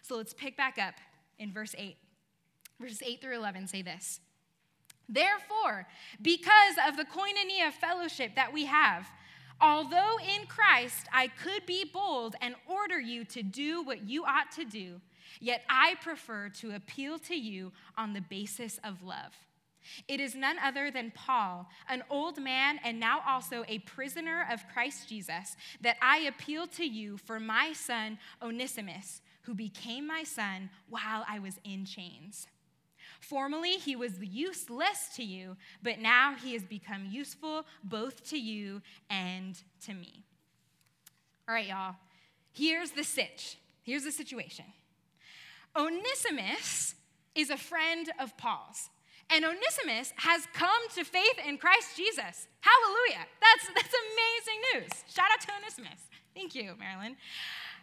So 0.02 0.16
let's 0.16 0.34
pick 0.34 0.56
back 0.56 0.76
up 0.76 0.94
in 1.38 1.52
verse 1.52 1.74
8. 1.78 1.96
Verses 2.80 3.02
8 3.06 3.20
through 3.20 3.36
11 3.36 3.68
say 3.68 3.82
this 3.82 4.18
Therefore, 5.08 5.86
because 6.20 6.74
of 6.88 6.96
the 6.96 7.04
koinonia 7.04 7.72
fellowship 7.72 8.34
that 8.34 8.52
we 8.52 8.64
have, 8.64 9.08
although 9.60 10.16
in 10.36 10.46
Christ 10.46 11.06
I 11.12 11.28
could 11.28 11.64
be 11.66 11.84
bold 11.84 12.34
and 12.40 12.56
order 12.66 12.98
you 12.98 13.24
to 13.26 13.42
do 13.42 13.82
what 13.82 14.08
you 14.08 14.24
ought 14.24 14.50
to 14.52 14.64
do, 14.64 15.00
Yet 15.40 15.62
I 15.68 15.96
prefer 16.02 16.48
to 16.60 16.74
appeal 16.74 17.18
to 17.20 17.34
you 17.34 17.72
on 17.96 18.12
the 18.12 18.20
basis 18.20 18.78
of 18.84 19.02
love. 19.02 19.32
It 20.08 20.20
is 20.20 20.34
none 20.34 20.58
other 20.58 20.90
than 20.90 21.12
Paul, 21.12 21.68
an 21.88 22.04
old 22.08 22.40
man 22.40 22.78
and 22.84 23.00
now 23.00 23.20
also 23.26 23.64
a 23.66 23.80
prisoner 23.80 24.46
of 24.50 24.68
Christ 24.72 25.08
Jesus, 25.08 25.56
that 25.80 25.96
I 26.00 26.18
appeal 26.18 26.66
to 26.68 26.84
you 26.84 27.16
for 27.16 27.40
my 27.40 27.72
son 27.72 28.18
Onesimus, 28.40 29.22
who 29.42 29.54
became 29.54 30.06
my 30.06 30.22
son 30.22 30.70
while 30.88 31.24
I 31.28 31.38
was 31.40 31.58
in 31.64 31.84
chains. 31.84 32.46
Formerly, 33.20 33.76
he 33.76 33.94
was 33.94 34.18
useless 34.20 35.10
to 35.16 35.22
you, 35.22 35.56
but 35.82 36.00
now 36.00 36.34
he 36.34 36.54
has 36.54 36.64
become 36.64 37.06
useful 37.10 37.64
both 37.84 38.28
to 38.30 38.38
you 38.38 38.82
and 39.10 39.60
to 39.86 39.94
me. 39.94 40.24
All 41.48 41.54
right, 41.54 41.68
y'all, 41.68 41.96
here's 42.52 42.92
the 42.92 43.04
sitch. 43.04 43.58
Here's 43.84 44.04
the 44.04 44.12
situation. 44.12 44.64
Onesimus 45.76 46.94
is 47.34 47.50
a 47.50 47.56
friend 47.56 48.10
of 48.18 48.36
Paul's. 48.36 48.90
And 49.30 49.44
Onesimus 49.44 50.12
has 50.16 50.46
come 50.52 50.88
to 50.94 51.04
faith 51.04 51.38
in 51.46 51.56
Christ 51.56 51.96
Jesus. 51.96 52.48
Hallelujah. 52.60 53.26
That's, 53.40 53.66
that's 53.74 53.94
amazing 53.94 54.60
news. 54.74 55.04
Shout 55.08 55.26
out 55.32 55.40
to 55.40 55.48
Onesimus. 55.56 56.00
Thank 56.34 56.54
you, 56.54 56.74
Marilyn. 56.78 57.16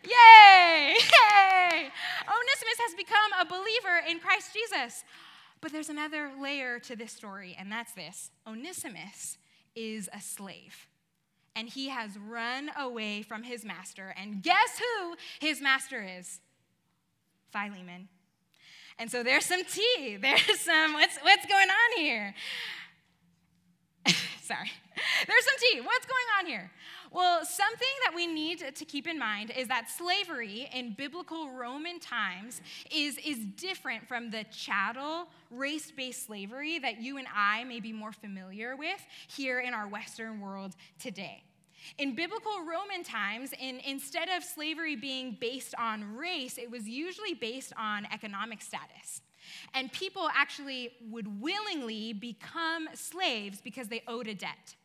Yay! 0.04 0.96
Yay! 0.96 1.90
Onesimus 2.22 2.80
has 2.80 2.96
become 2.96 3.32
a 3.40 3.46
believer 3.46 4.02
in 4.08 4.20
Christ 4.20 4.54
Jesus. 4.54 5.04
But 5.62 5.72
there's 5.72 5.90
another 5.90 6.32
layer 6.40 6.80
to 6.80 6.96
this 6.96 7.12
story, 7.12 7.56
and 7.60 7.72
that's 7.72 7.94
this 7.94 8.32
Onesimus 8.48 9.38
is 9.76 10.10
a 10.14 10.22
slave. 10.22 10.88
And 11.56 11.68
he 11.68 11.90
has 11.90 12.12
run 12.18 12.72
away 12.78 13.24
from 13.24 13.44
his 13.44 13.66
master. 13.66 14.14
And 14.18 14.42
guess 14.42 14.80
who 14.80 15.16
his 15.40 15.62
master 15.62 16.02
is? 16.02 16.40
Philemon. 17.52 18.08
And 18.98 19.10
so 19.10 19.24
there's 19.24 19.46
some 19.46 19.64
tea. 19.64 20.18
There's 20.22 20.60
some, 20.60 20.94
what's, 20.94 21.18
what's 21.20 21.46
going 21.46 21.70
on 21.70 22.02
here? 22.02 22.36
Sorry. 24.42 24.72
There's 25.26 25.46
some 25.46 25.56
tea. 25.72 25.80
What's 25.80 26.06
going 26.06 26.26
on 26.40 26.46
here? 26.46 26.70
Well, 27.12 27.44
something 27.44 27.88
that 28.04 28.14
we 28.14 28.28
need 28.28 28.76
to 28.76 28.86
keep 28.86 29.08
in 29.08 29.18
mind 29.18 29.52
is 29.56 29.68
that 29.70 29.90
slavery 29.90 30.70
in 30.74 30.94
biblical 30.94 31.50
Roman 31.52 32.00
times 32.00 32.62
is, 32.94 33.18
is 33.26 33.40
different 33.56 34.08
from 34.08 34.30
the 34.30 34.44
chattel, 34.52 35.28
race 35.50 35.92
based 35.92 36.28
slavery 36.28 36.78
that 36.80 37.02
you 37.02 37.18
and 37.18 37.28
I 37.34 37.64
may 37.64 37.80
be 37.80 37.94
more 37.94 38.12
familiar 38.12 38.76
with 38.76 39.02
here 39.28 39.60
in 39.60 39.74
our 39.74 39.88
Western 39.88 40.40
world 40.40 40.76
today. 41.00 41.44
In 41.98 42.16
biblical 42.16 42.60
Roman 42.60 43.04
times, 43.04 43.54
in, 43.60 43.80
instead 43.86 44.30
of 44.30 44.44
slavery 44.44 44.96
being 44.96 45.38
based 45.40 45.76
on 45.78 46.16
race, 46.16 46.58
it 46.58 46.70
was 46.70 46.88
usually 46.88 47.34
based 47.34 47.74
on 47.78 48.08
economic 48.14 48.62
status. 48.62 49.22
And 49.74 49.92
people 49.92 50.30
actually 50.36 50.92
would 51.10 51.42
willingly 51.42 52.14
become 52.14 52.88
slaves 52.94 53.62
because 53.62 53.88
they 53.88 54.04
owed 54.08 54.28
a 54.28 54.36
debt. 54.36 54.76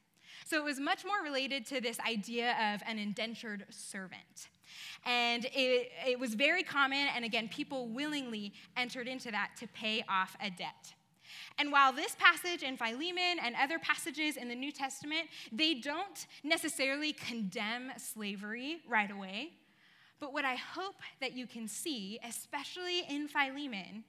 So 0.44 0.58
it 0.58 0.64
was 0.64 0.78
much 0.78 1.04
more 1.04 1.22
related 1.22 1.66
to 1.66 1.80
this 1.80 1.98
idea 2.00 2.74
of 2.74 2.82
an 2.86 2.98
indentured 2.98 3.64
servant. 3.70 4.48
And 5.06 5.46
it, 5.46 5.90
it 6.06 6.18
was 6.18 6.34
very 6.34 6.62
common, 6.62 7.06
and 7.14 7.24
again, 7.24 7.48
people 7.48 7.88
willingly 7.88 8.52
entered 8.76 9.08
into 9.08 9.30
that 9.30 9.50
to 9.60 9.68
pay 9.68 10.04
off 10.08 10.36
a 10.40 10.50
debt. 10.50 10.94
And 11.58 11.70
while 11.70 11.92
this 11.92 12.16
passage 12.16 12.62
in 12.62 12.76
Philemon 12.76 13.38
and 13.42 13.54
other 13.60 13.78
passages 13.78 14.36
in 14.36 14.48
the 14.48 14.54
New 14.54 14.72
Testament, 14.72 15.28
they 15.52 15.74
don't 15.74 16.26
necessarily 16.42 17.12
condemn 17.12 17.92
slavery 17.96 18.80
right 18.88 19.10
away, 19.10 19.52
but 20.18 20.32
what 20.32 20.44
I 20.44 20.56
hope 20.56 20.96
that 21.20 21.32
you 21.34 21.46
can 21.46 21.68
see, 21.68 22.18
especially 22.26 23.04
in 23.08 23.28
Philemon, 23.28 24.04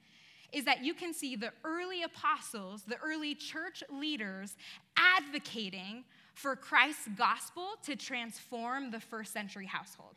is 0.52 0.66
that 0.66 0.84
you 0.84 0.94
can 0.94 1.14
see 1.14 1.36
the 1.36 1.52
early 1.64 2.04
apostles, 2.04 2.84
the 2.84 2.98
early 2.98 3.36
church 3.36 3.84
leaders 3.92 4.56
advocating 4.98 6.04
for 6.34 6.56
Christ's 6.56 7.10
gospel 7.18 7.75
to 7.84 7.96
transform 7.96 8.92
the 8.92 9.00
first 9.00 9.34
century 9.34 9.66
household. 9.66 10.16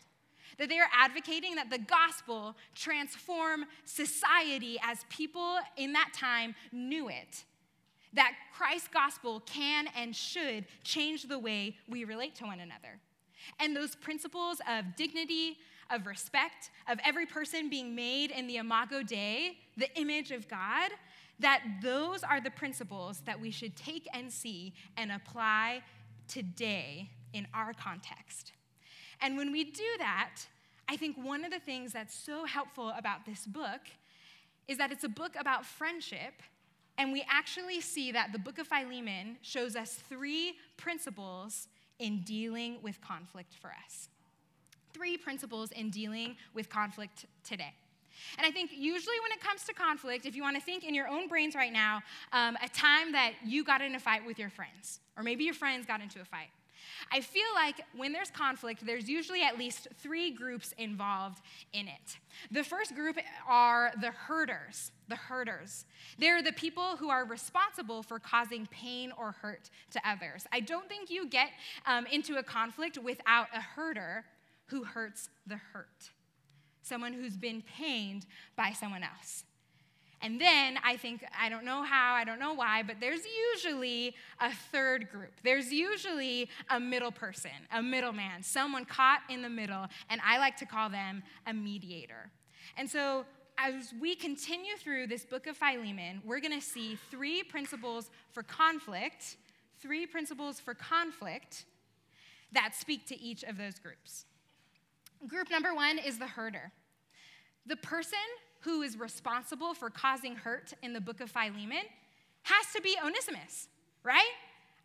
That 0.57 0.69
they 0.69 0.79
are 0.79 0.89
advocating 0.93 1.55
that 1.57 1.71
the 1.71 1.79
gospel 1.79 2.57
transform 2.75 3.67
society 3.85 4.79
as 4.83 5.05
people 5.09 5.59
in 5.77 5.93
that 5.93 6.11
time 6.15 6.55
knew 6.73 7.09
it. 7.09 7.45
That 8.15 8.33
Christ's 8.57 8.89
gospel 8.89 9.41
can 9.41 9.89
and 9.95 10.17
should 10.17 10.65
change 10.83 11.25
the 11.25 11.39
way 11.39 11.77
we 11.89 12.05
relate 12.05 12.35
to 12.37 12.45
one 12.45 12.61
another. 12.61 12.99
And 13.61 13.77
those 13.77 13.95
principles 13.95 14.61
of 14.69 14.97
dignity, 14.97 15.59
of 15.91 16.07
respect, 16.07 16.71
of 16.89 16.99
every 17.05 17.27
person 17.27 17.69
being 17.69 17.95
made 17.95 18.31
in 18.31 18.47
the 18.47 18.57
imago 18.57 19.03
Dei, 19.03 19.59
the 19.77 19.95
image 19.99 20.31
of 20.31 20.49
God, 20.49 20.91
that 21.41 21.63
those 21.83 22.23
are 22.23 22.41
the 22.41 22.51
principles 22.51 23.21
that 23.27 23.41
we 23.41 23.51
should 23.51 23.77
take 23.77 24.09
and 24.13 24.33
see 24.33 24.75
and 24.97 25.13
apply 25.13 25.83
today 26.27 27.11
in 27.33 27.47
our 27.55 27.73
context. 27.73 28.53
And 29.21 29.37
when 29.37 29.53
we 29.53 29.65
do 29.65 29.85
that, 29.99 30.37
I 30.89 30.97
think 30.97 31.17
one 31.17 31.45
of 31.45 31.51
the 31.51 31.61
things 31.61 31.93
that's 31.93 32.15
so 32.15 32.45
helpful 32.45 32.93
about 32.97 33.27
this 33.27 33.47
book 33.47 33.81
is 34.69 34.79
that 34.79 34.93
it's 34.93 35.05
a 35.05 35.09
book 35.09 35.35
about 35.39 35.67
friendship. 35.67 36.35
And 36.97 37.13
we 37.13 37.25
actually 37.29 37.81
see 37.81 38.13
that 38.13 38.33
the 38.33 38.39
book 38.39 38.59
of 38.59 38.67
Philemon 38.67 39.37
shows 39.43 39.77
us 39.77 39.95
three 40.09 40.55
principles 40.77 41.69
in 41.99 42.23
dealing 42.23 42.79
with 42.83 43.01
conflict 43.01 43.55
for 43.55 43.73
us. 43.85 44.09
Three 44.93 45.17
principles 45.17 45.71
in 45.73 45.91
dealing 45.91 46.37
with 46.55 46.69
conflict 46.69 47.27
today. 47.45 47.75
And 48.37 48.47
I 48.47 48.51
think 48.51 48.71
usually 48.73 49.17
when 49.23 49.33
it 49.33 49.41
comes 49.41 49.65
to 49.65 49.75
conflict, 49.75 50.27
if 50.27 50.35
you 50.35 50.43
want 50.43 50.57
to 50.57 50.63
think 50.63 50.85
in 50.85 50.95
your 50.95 51.09
own 51.09 51.29
brains 51.29 51.55
right 51.55 51.73
now, 51.73 52.03
um, 52.33 52.57
a 52.63 52.69
time 52.69 53.13
that 53.13 53.33
you 53.45 53.65
got 53.65 53.81
in 53.81 53.95
a 53.95 54.01
fight 54.01 54.27
with 54.27 54.39
your 54.39 54.51
friends, 54.51 55.01
or 55.17 55.23
maybe 55.23 55.45
your 55.45 55.55
friends 55.55 55.87
got 55.87 56.01
into 56.01 56.21
a 56.21 56.25
fight. 56.25 56.49
I 57.13 57.21
feel 57.21 57.43
like 57.55 57.81
when 57.97 58.13
there's 58.13 58.31
conflict, 58.31 58.85
there's 58.85 59.09
usually 59.09 59.43
at 59.43 59.59
least 59.59 59.89
three 59.99 60.31
groups 60.31 60.73
involved 60.79 61.41
in 61.73 61.89
it. 61.89 62.19
The 62.51 62.65
first 62.65 62.95
group 62.95 63.19
are 63.49 63.93
the 64.01 64.11
hurters. 64.11 64.93
the 65.09 65.17
hurters. 65.17 65.87
They're 66.19 66.43
the 66.43 66.53
people 66.53 66.97
who 66.97 67.09
are 67.09 67.25
responsible 67.25 68.03
for 68.03 68.19
causing 68.19 68.67
pain 68.67 69.13
or 69.17 69.33
hurt 69.33 69.71
to 69.93 70.01
others. 70.09 70.47
I 70.53 70.61
don't 70.61 70.89
think 70.89 71.11
you 71.11 71.27
get 71.27 71.51
um, 71.87 72.07
into 72.07 72.37
a 72.37 72.43
conflict 72.43 72.99
without 72.99 73.47
a 73.55 73.61
hurter 73.61 74.25
who 74.67 74.85
hurts 74.85 75.31
the 75.47 75.57
hurt, 75.57 76.11
someone 76.83 77.15
who's 77.15 77.37
been 77.39 77.63
pained 77.63 78.27
by 78.55 78.73
someone 78.73 79.03
else. 79.03 79.45
And 80.21 80.41
then 80.41 80.79
I 80.85 80.97
think, 80.97 81.25
I 81.41 81.49
don't 81.49 81.65
know 81.65 81.83
how, 81.83 82.15
I 82.15 82.25
don't 82.25 82.41
know 82.41 82.55
why, 82.55 82.83
but 82.83 82.97
there's 83.01 83.21
usually 83.55 84.15
a 84.41 84.53
third 84.73 85.11
group. 85.11 85.33
There's 85.45 85.73
usually 85.73 86.49
a 86.71 86.81
middle 86.81 87.13
person, 87.13 87.53
a 87.73 87.81
middleman, 87.81 88.43
someone 88.43 88.85
caught 88.85 89.21
in 89.29 89.43
the 89.43 89.49
middle, 89.49 89.87
and 90.11 90.21
I 90.27 90.39
like 90.39 90.57
to 90.57 90.67
call 90.67 90.91
them 90.91 91.23
a 91.47 91.55
mediator. 91.55 92.31
And 92.77 92.91
so 92.91 93.27
as 93.59 93.93
we 94.01 94.15
continue 94.15 94.77
through 94.77 95.07
this 95.09 95.25
book 95.25 95.47
of 95.47 95.57
Philemon, 95.57 96.23
we're 96.25 96.41
to 96.41 96.61
see 96.61 96.97
three 97.11 97.43
principles 97.43 98.11
for 98.33 98.43
conflict, 98.43 99.37
three 99.81 100.07
principles 100.07 100.61
for 100.61 100.75
conflict 100.75 101.65
that 102.53 102.75
speak 102.75 103.07
to 103.07 103.21
each 103.21 103.43
of 103.45 103.57
those 103.57 103.79
groups. 103.79 104.27
Group 105.27 105.51
number 105.51 105.75
one 105.75 105.99
is 105.99 106.19
the 106.19 106.27
hurter. 106.27 106.73
The 107.69 107.77
person 107.77 108.19
who 108.61 108.83
is 108.83 108.99
responsible 108.99 109.75
for 109.75 109.91
causing 109.91 110.35
hurt 110.35 110.73
in 110.83 110.95
the 110.95 111.01
book 111.01 111.21
of 111.21 111.31
Philemon 111.31 111.85
has 112.43 112.73
to 112.75 112.81
be 112.81 112.97
Onesimus, 113.05 113.69
right? 114.03 114.33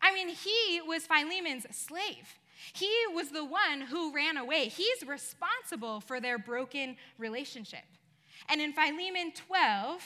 I 0.02 0.12
mean, 0.12 0.28
he 0.28 0.82
was 0.86 1.06
Philemon's 1.06 1.66
slave. 1.74 2.38
He 2.74 2.90
was 3.14 3.30
the 3.30 3.44
one 3.44 3.80
who 3.88 4.14
ran 4.14 4.36
away. 4.36 4.68
He's 4.68 5.06
responsible 5.06 6.00
for 6.00 6.20
their 6.20 6.38
broken 6.38 6.96
relationship. 7.18 7.84
And 8.50 8.60
in 8.60 8.74
Philemon 8.74 9.32
12, 9.34 10.02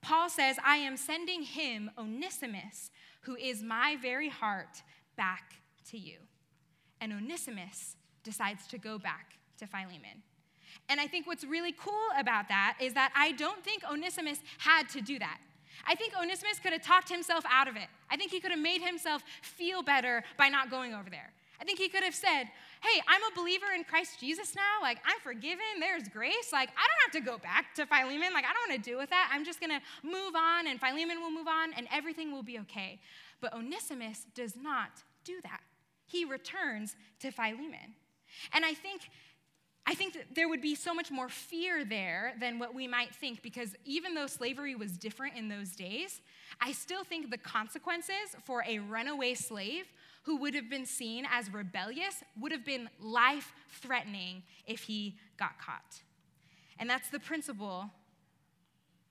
Paul 0.00 0.30
says, 0.30 0.56
I 0.64 0.76
am 0.76 0.96
sending 0.96 1.42
him, 1.42 1.90
Onesimus, 1.98 2.90
who 3.22 3.36
is 3.36 3.62
my 3.62 3.98
very 4.00 4.30
heart, 4.30 4.82
back 5.16 5.56
to 5.90 5.98
you. 5.98 6.16
And 7.00 7.12
Onesimus 7.12 7.96
decides 8.24 8.66
to 8.68 8.78
go 8.78 8.98
back 8.98 9.34
to 9.58 9.66
Philemon. 9.66 10.22
And 10.88 11.00
I 11.00 11.06
think 11.06 11.26
what's 11.26 11.44
really 11.44 11.72
cool 11.72 12.08
about 12.18 12.48
that 12.48 12.76
is 12.80 12.94
that 12.94 13.12
I 13.14 13.32
don't 13.32 13.62
think 13.64 13.82
Onesimus 13.90 14.38
had 14.58 14.88
to 14.90 15.00
do 15.00 15.18
that. 15.18 15.38
I 15.86 15.94
think 15.94 16.14
Onesimus 16.20 16.58
could 16.58 16.72
have 16.72 16.82
talked 16.82 17.08
himself 17.08 17.44
out 17.50 17.68
of 17.68 17.76
it. 17.76 17.88
I 18.10 18.16
think 18.16 18.30
he 18.30 18.40
could 18.40 18.50
have 18.50 18.60
made 18.60 18.80
himself 18.80 19.22
feel 19.42 19.82
better 19.82 20.24
by 20.38 20.48
not 20.48 20.70
going 20.70 20.94
over 20.94 21.10
there. 21.10 21.32
I 21.60 21.64
think 21.64 21.78
he 21.78 21.88
could 21.88 22.02
have 22.02 22.14
said, 22.14 22.44
Hey, 22.82 23.00
I'm 23.08 23.22
a 23.32 23.34
believer 23.34 23.66
in 23.74 23.84
Christ 23.84 24.20
Jesus 24.20 24.54
now. 24.54 24.82
Like, 24.82 24.98
I'm 25.04 25.18
forgiven. 25.20 25.64
There's 25.80 26.08
grace. 26.08 26.52
Like, 26.52 26.68
I 26.70 26.86
don't 26.86 27.14
have 27.14 27.24
to 27.24 27.30
go 27.30 27.38
back 27.38 27.74
to 27.76 27.86
Philemon. 27.86 28.32
Like, 28.34 28.44
I 28.44 28.52
don't 28.52 28.70
want 28.70 28.84
to 28.84 28.90
deal 28.90 28.98
with 28.98 29.10
that. 29.10 29.30
I'm 29.32 29.44
just 29.44 29.60
going 29.60 29.70
to 29.70 29.80
move 30.06 30.34
on, 30.36 30.66
and 30.66 30.78
Philemon 30.78 31.20
will 31.20 31.30
move 31.30 31.48
on, 31.48 31.72
and 31.72 31.88
everything 31.90 32.32
will 32.32 32.42
be 32.42 32.58
okay. 32.60 33.00
But 33.40 33.54
Onesimus 33.54 34.26
does 34.34 34.54
not 34.56 34.90
do 35.24 35.40
that. 35.42 35.60
He 36.06 36.24
returns 36.24 36.96
to 37.20 37.30
Philemon. 37.30 37.94
And 38.52 38.64
I 38.64 38.74
think 38.74 39.08
I 39.88 39.94
think 39.94 40.14
that 40.14 40.34
there 40.34 40.48
would 40.48 40.60
be 40.60 40.74
so 40.74 40.92
much 40.92 41.12
more 41.12 41.28
fear 41.28 41.84
there 41.84 42.34
than 42.40 42.58
what 42.58 42.74
we 42.74 42.88
might 42.88 43.14
think 43.14 43.40
because 43.40 43.76
even 43.84 44.14
though 44.14 44.26
slavery 44.26 44.74
was 44.74 44.98
different 44.98 45.36
in 45.36 45.48
those 45.48 45.76
days, 45.76 46.20
I 46.60 46.72
still 46.72 47.04
think 47.04 47.30
the 47.30 47.38
consequences 47.38 48.34
for 48.44 48.64
a 48.66 48.80
runaway 48.80 49.34
slave 49.34 49.86
who 50.24 50.38
would 50.38 50.54
have 50.56 50.68
been 50.68 50.86
seen 50.86 51.24
as 51.30 51.52
rebellious 51.52 52.24
would 52.40 52.50
have 52.50 52.64
been 52.64 52.90
life 53.00 53.52
threatening 53.80 54.42
if 54.66 54.82
he 54.82 55.16
got 55.38 55.56
caught. 55.60 56.02
And 56.80 56.90
that's 56.90 57.08
the 57.08 57.20
principle 57.20 57.88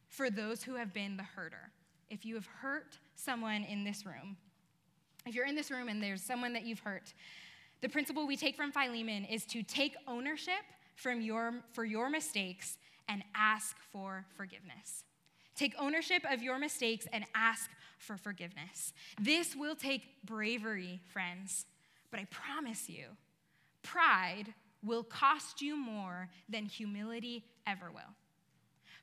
for 0.09 0.29
those 0.29 0.61
who 0.61 0.75
have 0.75 0.93
been 0.93 1.15
the 1.15 1.23
hurter. 1.23 1.71
If 2.09 2.25
you 2.25 2.35
have 2.35 2.47
hurt 2.47 2.99
someone 3.15 3.63
in 3.63 3.85
this 3.85 4.05
room, 4.05 4.35
if 5.25 5.33
you're 5.33 5.47
in 5.47 5.55
this 5.55 5.71
room 5.71 5.87
and 5.87 6.03
there's 6.03 6.21
someone 6.21 6.51
that 6.53 6.65
you've 6.65 6.79
hurt, 6.79 7.13
the 7.85 7.89
principle 7.89 8.25
we 8.25 8.35
take 8.35 8.55
from 8.55 8.71
Philemon 8.71 9.25
is 9.25 9.45
to 9.45 9.61
take 9.61 9.95
ownership 10.07 10.63
from 10.95 11.21
your, 11.21 11.61
for 11.73 11.85
your 11.85 12.09
mistakes 12.09 12.79
and 13.07 13.23
ask 13.35 13.75
for 13.91 14.25
forgiveness. 14.35 15.03
Take 15.55 15.75
ownership 15.77 16.23
of 16.27 16.41
your 16.41 16.57
mistakes 16.57 17.05
and 17.13 17.25
ask 17.35 17.69
for 17.99 18.17
forgiveness. 18.17 18.91
This 19.21 19.55
will 19.55 19.75
take 19.75 20.01
bravery, 20.25 20.99
friends, 21.13 21.67
but 22.09 22.19
I 22.19 22.25
promise 22.31 22.89
you, 22.89 23.05
pride 23.83 24.55
will 24.83 25.03
cost 25.03 25.61
you 25.61 25.77
more 25.77 26.29
than 26.49 26.65
humility 26.65 27.45
ever 27.67 27.91
will. 27.91 28.15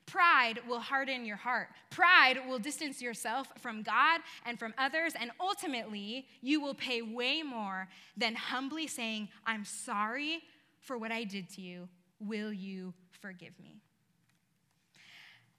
Pride 0.05 0.59
will 0.67 0.79
harden 0.79 1.25
your 1.25 1.37
heart. 1.37 1.69
Pride 1.89 2.39
will 2.47 2.59
distance 2.59 3.01
yourself 3.01 3.47
from 3.59 3.83
God 3.83 4.21
and 4.45 4.59
from 4.59 4.73
others, 4.77 5.13
and 5.19 5.31
ultimately, 5.39 6.27
you 6.41 6.61
will 6.61 6.73
pay 6.73 7.01
way 7.01 7.41
more 7.41 7.87
than 8.17 8.35
humbly 8.35 8.87
saying, 8.87 9.29
I'm 9.45 9.65
sorry 9.65 10.43
for 10.81 10.97
what 10.97 11.11
I 11.11 11.23
did 11.23 11.49
to 11.51 11.61
you. 11.61 11.87
Will 12.19 12.51
you 12.51 12.93
forgive 13.21 13.57
me? 13.61 13.81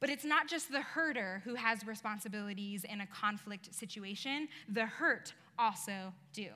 But 0.01 0.11
it's 0.11 0.25
not 0.25 0.49
just 0.49 0.71
the 0.71 0.83
hurter 0.83 1.41
who 1.45 1.55
has 1.55 1.87
responsibilities 1.87 2.85
in 2.85 3.01
a 3.01 3.07
conflict 3.07 3.75
situation, 3.75 4.49
the 4.69 4.85
hurt 4.85 5.33
also 5.59 6.13
do. 6.35 6.49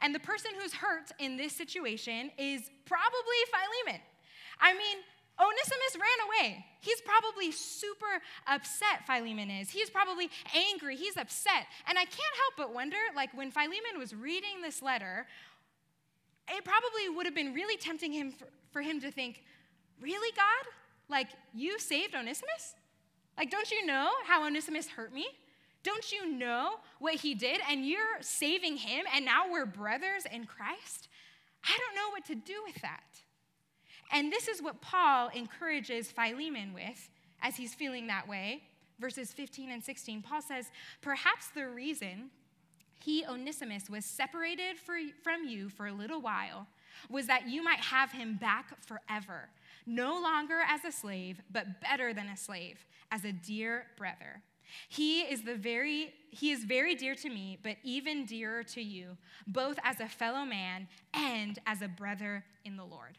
And 0.00 0.14
the 0.14 0.20
person 0.20 0.52
who's 0.58 0.72
hurt 0.72 1.10
in 1.18 1.36
this 1.36 1.52
situation 1.52 2.30
is 2.38 2.70
probably 2.86 3.40
Philemon. 3.50 4.00
I 4.60 4.72
mean, 4.72 4.98
Onesimus 5.40 5.94
ran 5.96 6.28
away. 6.28 6.66
He's 6.80 7.00
probably 7.00 7.52
super 7.52 8.22
upset, 8.46 9.06
Philemon 9.06 9.50
is. 9.50 9.70
He's 9.70 9.90
probably 9.90 10.30
angry. 10.54 10.96
He's 10.96 11.16
upset. 11.16 11.66
And 11.88 11.98
I 11.98 12.04
can't 12.04 12.36
help 12.36 12.54
but 12.56 12.74
wonder 12.74 12.96
like, 13.16 13.36
when 13.36 13.50
Philemon 13.50 13.98
was 13.98 14.14
reading 14.14 14.60
this 14.62 14.82
letter, 14.82 15.26
it 16.48 16.64
probably 16.64 17.08
would 17.14 17.26
have 17.26 17.34
been 17.34 17.54
really 17.54 17.76
tempting 17.76 18.12
him 18.12 18.30
for, 18.30 18.46
for 18.72 18.82
him 18.82 19.00
to 19.00 19.10
think, 19.10 19.42
Really, 20.02 20.34
God? 20.34 20.72
Like, 21.08 21.28
you 21.54 21.78
saved 21.78 22.14
Onesimus? 22.14 22.74
Like, 23.38 23.50
don't 23.50 23.70
you 23.70 23.86
know 23.86 24.10
how 24.26 24.44
Onesimus 24.44 24.88
hurt 24.88 25.14
me? 25.14 25.26
Don't 25.84 26.12
you 26.12 26.30
know 26.30 26.74
what 26.98 27.14
he 27.14 27.34
did? 27.34 27.60
And 27.68 27.86
you're 27.86 28.20
saving 28.20 28.76
him, 28.76 29.04
and 29.14 29.24
now 29.24 29.50
we're 29.50 29.66
brothers 29.66 30.24
in 30.30 30.44
Christ? 30.44 31.08
I 31.64 31.78
don't 31.78 31.94
know 31.94 32.10
what 32.10 32.24
to 32.26 32.34
do 32.34 32.54
with 32.66 32.82
that. 32.82 33.04
And 34.12 34.30
this 34.30 34.46
is 34.46 34.62
what 34.62 34.80
Paul 34.80 35.30
encourages 35.34 36.12
Philemon 36.12 36.74
with 36.74 37.08
as 37.40 37.56
he's 37.56 37.74
feeling 37.74 38.06
that 38.08 38.28
way. 38.28 38.62
Verses 39.00 39.32
15 39.32 39.70
and 39.70 39.82
16, 39.82 40.22
Paul 40.22 40.42
says, 40.42 40.66
Perhaps 41.00 41.48
the 41.54 41.66
reason 41.66 42.30
he, 43.00 43.24
Onesimus, 43.26 43.90
was 43.90 44.04
separated 44.04 44.78
for, 44.78 44.96
from 45.24 45.44
you 45.44 45.68
for 45.68 45.86
a 45.86 45.92
little 45.92 46.20
while 46.20 46.68
was 47.10 47.26
that 47.26 47.48
you 47.48 47.64
might 47.64 47.80
have 47.80 48.12
him 48.12 48.36
back 48.36 48.80
forever, 48.84 49.48
no 49.86 50.20
longer 50.20 50.60
as 50.68 50.84
a 50.84 50.92
slave, 50.92 51.40
but 51.50 51.80
better 51.80 52.14
than 52.14 52.28
a 52.28 52.36
slave, 52.36 52.84
as 53.10 53.24
a 53.24 53.32
dear 53.32 53.86
brother. 53.96 54.42
He 54.88 55.22
is 55.22 55.42
the 55.42 55.54
very 55.54 56.14
he 56.30 56.50
is 56.50 56.64
very 56.64 56.94
dear 56.94 57.14
to 57.16 57.28
me, 57.28 57.58
but 57.62 57.76
even 57.82 58.24
dearer 58.24 58.62
to 58.64 58.80
you, 58.80 59.18
both 59.46 59.78
as 59.84 60.00
a 60.00 60.08
fellow 60.08 60.46
man 60.46 60.88
and 61.12 61.58
as 61.66 61.82
a 61.82 61.88
brother 61.88 62.42
in 62.64 62.76
the 62.78 62.84
Lord. 62.84 63.18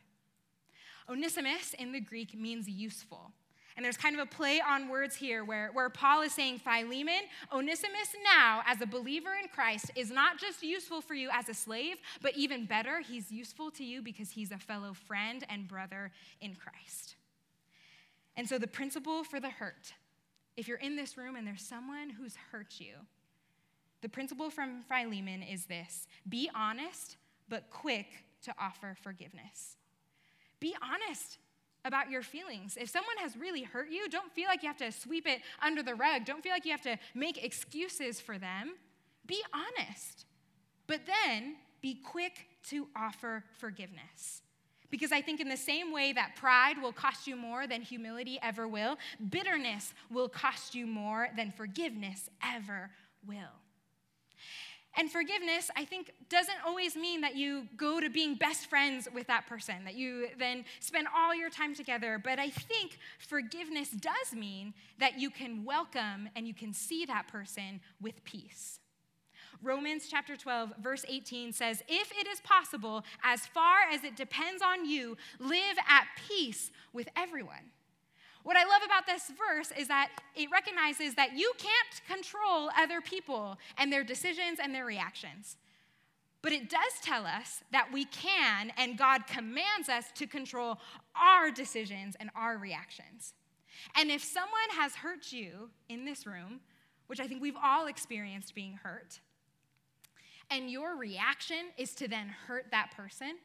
Onesimus 1.10 1.74
in 1.78 1.92
the 1.92 2.00
Greek 2.00 2.38
means 2.38 2.68
useful. 2.68 3.32
And 3.76 3.84
there's 3.84 3.98
kind 3.98 4.16
of 4.16 4.22
a 4.22 4.30
play 4.30 4.62
on 4.62 4.88
words 4.88 5.16
here 5.16 5.44
where, 5.44 5.72
where 5.74 5.90
Paul 5.90 6.22
is 6.22 6.34
saying, 6.34 6.60
Philemon, 6.60 7.24
Onesimus 7.52 8.16
now, 8.24 8.62
as 8.68 8.82
a 8.82 8.86
believer 8.86 9.32
in 9.42 9.50
Christ, 9.50 9.90
is 9.96 10.12
not 10.12 10.38
just 10.38 10.62
useful 10.62 11.02
for 11.02 11.16
you 11.16 11.30
as 11.34 11.50
a 11.50 11.54
slave, 11.56 11.98
but 12.22 12.38
even 12.38 12.66
better, 12.66 13.00
he's 13.00 13.32
useful 13.32 13.72
to 13.72 13.84
you 13.84 14.02
because 14.04 14.30
he's 14.30 14.52
a 14.52 14.60
fellow 14.60 14.94
friend 14.94 15.44
and 15.50 15.68
brother 15.68 16.12
in 16.40 16.56
Christ. 16.56 17.16
And 18.36 18.48
so 18.48 18.60
the 18.60 18.68
principle 18.68 19.24
for 19.24 19.40
the 19.40 19.50
hurt, 19.50 19.94
if 20.56 20.68
you're 20.68 20.78
in 20.78 20.96
this 20.96 21.18
room 21.18 21.36
and 21.36 21.48
there's 21.48 21.64
someone 21.64 22.12
who's 22.12 22.36
hurt 22.52 22.76
you, 22.80 22.94
the 24.02 24.10
principle 24.10 24.50
from 24.52 24.84
Philemon 24.84 25.42
is 25.42 25.66
this 25.66 26.08
be 26.30 26.50
honest, 26.54 27.18
but 27.50 27.70
quick 27.72 28.08
to 28.44 28.54
offer 28.60 28.96
forgiveness. 29.02 29.78
Be 30.64 30.74
honest 30.82 31.40
about 31.84 32.10
your 32.10 32.22
feelings. 32.22 32.78
If 32.80 32.90
someone 32.90 33.18
has 33.18 33.36
really 33.36 33.64
hurt 33.64 33.90
you, 33.92 34.08
don't 34.08 34.32
feel 34.32 34.48
like 34.48 34.64
you 34.64 34.70
have 34.70 34.78
to 34.78 34.94
sweep 34.94 35.28
it 35.28 35.42
under 35.62 35.84
the 35.84 35.94
rug. 35.94 36.24
Don't 36.24 36.42
feel 36.42 36.54
like 36.54 36.64
you 36.64 36.72
have 36.72 36.82
to 36.84 36.98
make 37.14 37.44
excuses 37.44 38.22
for 38.22 38.38
them. 38.38 38.76
Be 39.26 39.44
honest. 39.54 40.26
But 40.88 41.02
then 41.06 41.58
be 41.82 41.96
quick 41.96 42.48
to 42.70 42.88
offer 42.96 43.44
forgiveness. 43.60 44.42
Because 44.90 45.12
I 45.12 45.20
think, 45.20 45.42
in 45.42 45.50
the 45.50 45.58
same 45.58 45.92
way 45.92 46.14
that 46.14 46.38
pride 46.38 46.82
will 46.82 46.94
cost 46.94 47.28
you 47.28 47.36
more 47.36 47.68
than 47.68 47.82
humility 47.82 48.40
ever 48.42 48.66
will, 48.66 48.98
bitterness 49.30 49.94
will 50.10 50.30
cost 50.30 50.74
you 50.74 50.88
more 50.88 51.28
than 51.36 51.52
forgiveness 51.52 52.30
ever 52.42 52.90
will. 53.28 53.63
And 54.96 55.12
forgiveness, 55.12 55.72
I 55.76 55.86
think, 55.86 56.12
doesn't 56.30 56.58
always 56.66 56.96
mean 56.96 57.22
that 57.22 57.36
you 57.36 57.68
go 57.78 58.00
to 58.00 58.10
being 58.10 58.36
best 58.36 58.68
friends 58.68 59.08
with 59.12 59.26
that 59.28 59.48
person, 59.48 59.84
that 59.86 59.96
you 59.96 60.28
then 60.38 60.66
spend 60.80 61.08
all 61.16 61.34
your 61.34 61.50
time 61.50 61.74
together. 61.74 62.22
But 62.24 62.38
I 62.38 62.50
think 62.50 63.00
forgiveness 63.18 63.90
does 63.90 64.36
mean 64.36 64.74
that 65.00 65.20
you 65.20 65.32
can 65.32 65.66
welcome 65.66 66.30
and 66.36 66.48
you 66.48 66.54
can 66.54 66.74
see 66.74 67.06
that 67.06 67.28
person 67.28 67.82
with 68.00 68.24
peace. 68.24 68.80
Romans 69.64 70.08
chapter 70.10 70.36
12, 70.36 70.74
verse 70.80 71.06
18 71.08 71.54
says, 71.54 71.82
If 71.88 72.12
it 72.12 72.28
is 72.28 72.42
possible, 72.42 73.04
as 73.24 73.48
far 73.48 73.78
as 73.92 74.04
it 74.04 74.16
depends 74.16 74.62
on 74.62 74.86
you, 74.86 75.18
live 75.40 75.78
at 75.90 76.06
peace 76.28 76.70
with 76.92 77.08
everyone. 77.16 77.72
What 78.44 78.58
I 78.58 78.66
love 78.66 78.82
about 78.86 79.06
this 79.06 79.32
verse 79.38 79.72
is 79.78 79.88
that 79.88 80.10
it 80.36 80.50
recognizes 80.52 81.16
that 81.16 81.38
you 81.38 81.54
can't 81.58 82.08
control 82.08 82.70
other 82.78 83.00
people 83.00 83.58
and 83.78 83.92
their 83.92 84.04
decisions 84.04 84.60
and 84.62 84.76
their 84.76 84.86
reactions. 84.86 85.58
But 86.42 86.52
it 86.52 86.70
does 86.70 87.00
tell 87.02 87.26
us 87.26 87.64
that 87.72 87.88
we 87.94 88.04
can, 88.04 88.74
and 88.78 88.98
God 88.98 89.28
commands 89.28 89.88
us 89.88 90.12
to 90.16 90.28
control 90.28 90.78
our 91.16 91.52
decisions 91.52 92.18
and 92.20 92.30
our 92.36 92.58
reactions. 92.58 93.34
And 93.96 94.12
if 94.12 94.22
someone 94.22 94.52
has 94.78 94.96
hurt 94.96 95.32
you 95.32 95.70
in 95.88 96.04
this 96.04 96.28
room, 96.28 96.60
which 97.08 97.22
I 97.22 97.28
think 97.28 97.42
we've 97.42 97.56
all 97.64 97.88
experienced 97.88 98.54
being 98.54 98.74
hurt, 98.84 99.22
and 100.52 100.70
your 100.70 100.98
reaction 100.98 101.72
is 101.78 101.96
to 101.96 102.10
then 102.10 102.28
hurt 102.48 102.66
that 102.72 102.92
person, 102.92 103.38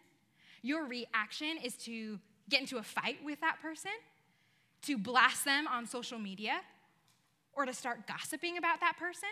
your 0.62 0.84
reaction 0.84 1.56
is 1.62 1.74
to 1.84 2.18
get 2.50 2.60
into 2.60 2.78
a 2.78 2.82
fight 2.82 3.18
with 3.24 3.40
that 3.42 3.60
person, 3.62 3.92
to 4.82 4.98
blast 4.98 5.44
them 5.44 5.66
on 5.66 5.86
social 5.86 6.18
media 6.18 6.60
or 7.52 7.66
to 7.66 7.74
start 7.74 8.06
gossiping 8.06 8.58
about 8.58 8.80
that 8.80 8.96
person, 8.98 9.28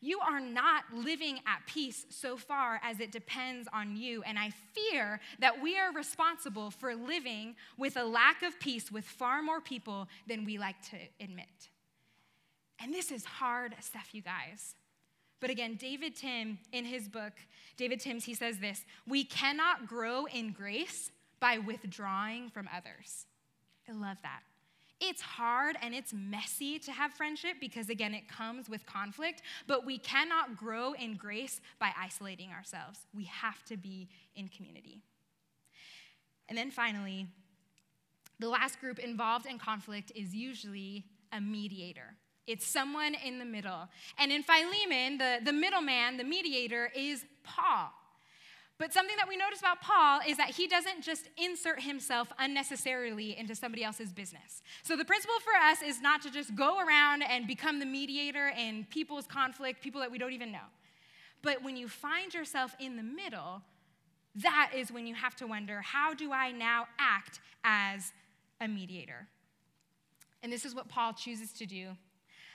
you 0.00 0.18
are 0.18 0.40
not 0.40 0.82
living 0.92 1.38
at 1.46 1.64
peace 1.66 2.06
so 2.10 2.36
far 2.36 2.80
as 2.82 2.98
it 2.98 3.12
depends 3.12 3.68
on 3.72 3.96
you. 3.96 4.22
And 4.24 4.36
I 4.36 4.50
fear 4.74 5.20
that 5.38 5.62
we 5.62 5.78
are 5.78 5.92
responsible 5.92 6.72
for 6.72 6.96
living 6.96 7.54
with 7.78 7.96
a 7.96 8.04
lack 8.04 8.42
of 8.42 8.58
peace 8.58 8.90
with 8.90 9.04
far 9.04 9.42
more 9.42 9.60
people 9.60 10.08
than 10.26 10.44
we 10.44 10.58
like 10.58 10.82
to 10.90 10.96
admit. 11.20 11.46
And 12.80 12.92
this 12.92 13.12
is 13.12 13.24
hard 13.24 13.76
stuff, 13.80 14.08
you 14.12 14.22
guys. 14.22 14.74
But 15.40 15.50
again, 15.50 15.76
David 15.76 16.16
Tim, 16.16 16.58
in 16.72 16.84
his 16.84 17.08
book, 17.08 17.32
David 17.76 18.00
Timms, 18.00 18.24
he 18.24 18.34
says 18.34 18.58
this 18.58 18.84
We 19.06 19.22
cannot 19.24 19.86
grow 19.86 20.24
in 20.26 20.50
grace 20.52 21.12
by 21.38 21.58
withdrawing 21.58 22.50
from 22.50 22.68
others. 22.74 23.26
I 23.88 23.92
love 23.92 24.18
that. 24.22 24.42
It's 25.04 25.20
hard 25.20 25.76
and 25.82 25.94
it's 25.94 26.14
messy 26.14 26.78
to 26.78 26.92
have 26.92 27.12
friendship 27.12 27.56
because, 27.58 27.88
again, 27.88 28.14
it 28.14 28.28
comes 28.28 28.68
with 28.68 28.86
conflict, 28.86 29.42
but 29.66 29.84
we 29.84 29.98
cannot 29.98 30.56
grow 30.56 30.92
in 30.92 31.16
grace 31.16 31.60
by 31.80 31.90
isolating 32.00 32.50
ourselves. 32.50 33.00
We 33.12 33.24
have 33.24 33.64
to 33.64 33.76
be 33.76 34.08
in 34.36 34.46
community. 34.46 35.00
And 36.48 36.56
then 36.56 36.70
finally, 36.70 37.26
the 38.38 38.48
last 38.48 38.80
group 38.80 39.00
involved 39.00 39.46
in 39.46 39.58
conflict 39.58 40.12
is 40.14 40.36
usually 40.36 41.04
a 41.32 41.40
mediator. 41.40 42.14
It's 42.46 42.64
someone 42.64 43.16
in 43.24 43.40
the 43.40 43.44
middle. 43.44 43.88
And 44.18 44.30
in 44.30 44.44
Philemon, 44.44 45.18
the, 45.18 45.40
the 45.44 45.52
middleman, 45.52 46.16
the 46.16 46.24
mediator, 46.24 46.92
is 46.94 47.24
Paul. 47.42 47.90
But 48.82 48.92
something 48.92 49.14
that 49.16 49.28
we 49.28 49.36
notice 49.36 49.60
about 49.60 49.80
Paul 49.80 50.22
is 50.26 50.38
that 50.38 50.50
he 50.50 50.66
doesn't 50.66 51.02
just 51.02 51.28
insert 51.36 51.80
himself 51.80 52.32
unnecessarily 52.40 53.38
into 53.38 53.54
somebody 53.54 53.84
else's 53.84 54.12
business. 54.12 54.60
So 54.82 54.96
the 54.96 55.04
principle 55.04 55.36
for 55.38 55.52
us 55.70 55.82
is 55.82 56.00
not 56.00 56.20
to 56.22 56.32
just 56.32 56.56
go 56.56 56.80
around 56.80 57.22
and 57.22 57.46
become 57.46 57.78
the 57.78 57.86
mediator 57.86 58.48
in 58.58 58.84
people's 58.90 59.24
conflict, 59.24 59.84
people 59.84 60.00
that 60.00 60.10
we 60.10 60.18
don't 60.18 60.32
even 60.32 60.50
know. 60.50 60.66
But 61.42 61.62
when 61.62 61.76
you 61.76 61.86
find 61.86 62.34
yourself 62.34 62.74
in 62.80 62.96
the 62.96 63.04
middle, 63.04 63.62
that 64.34 64.72
is 64.74 64.90
when 64.90 65.06
you 65.06 65.14
have 65.14 65.36
to 65.36 65.46
wonder 65.46 65.80
how 65.80 66.12
do 66.12 66.32
I 66.32 66.50
now 66.50 66.88
act 66.98 67.38
as 67.62 68.12
a 68.60 68.66
mediator? 68.66 69.28
And 70.42 70.52
this 70.52 70.64
is 70.64 70.74
what 70.74 70.88
Paul 70.88 71.12
chooses 71.12 71.52
to 71.52 71.66
do. 71.66 71.90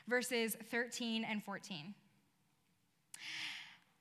Verses 0.09 0.57
13 0.71 1.23
and 1.23 1.41
14. 1.41 1.93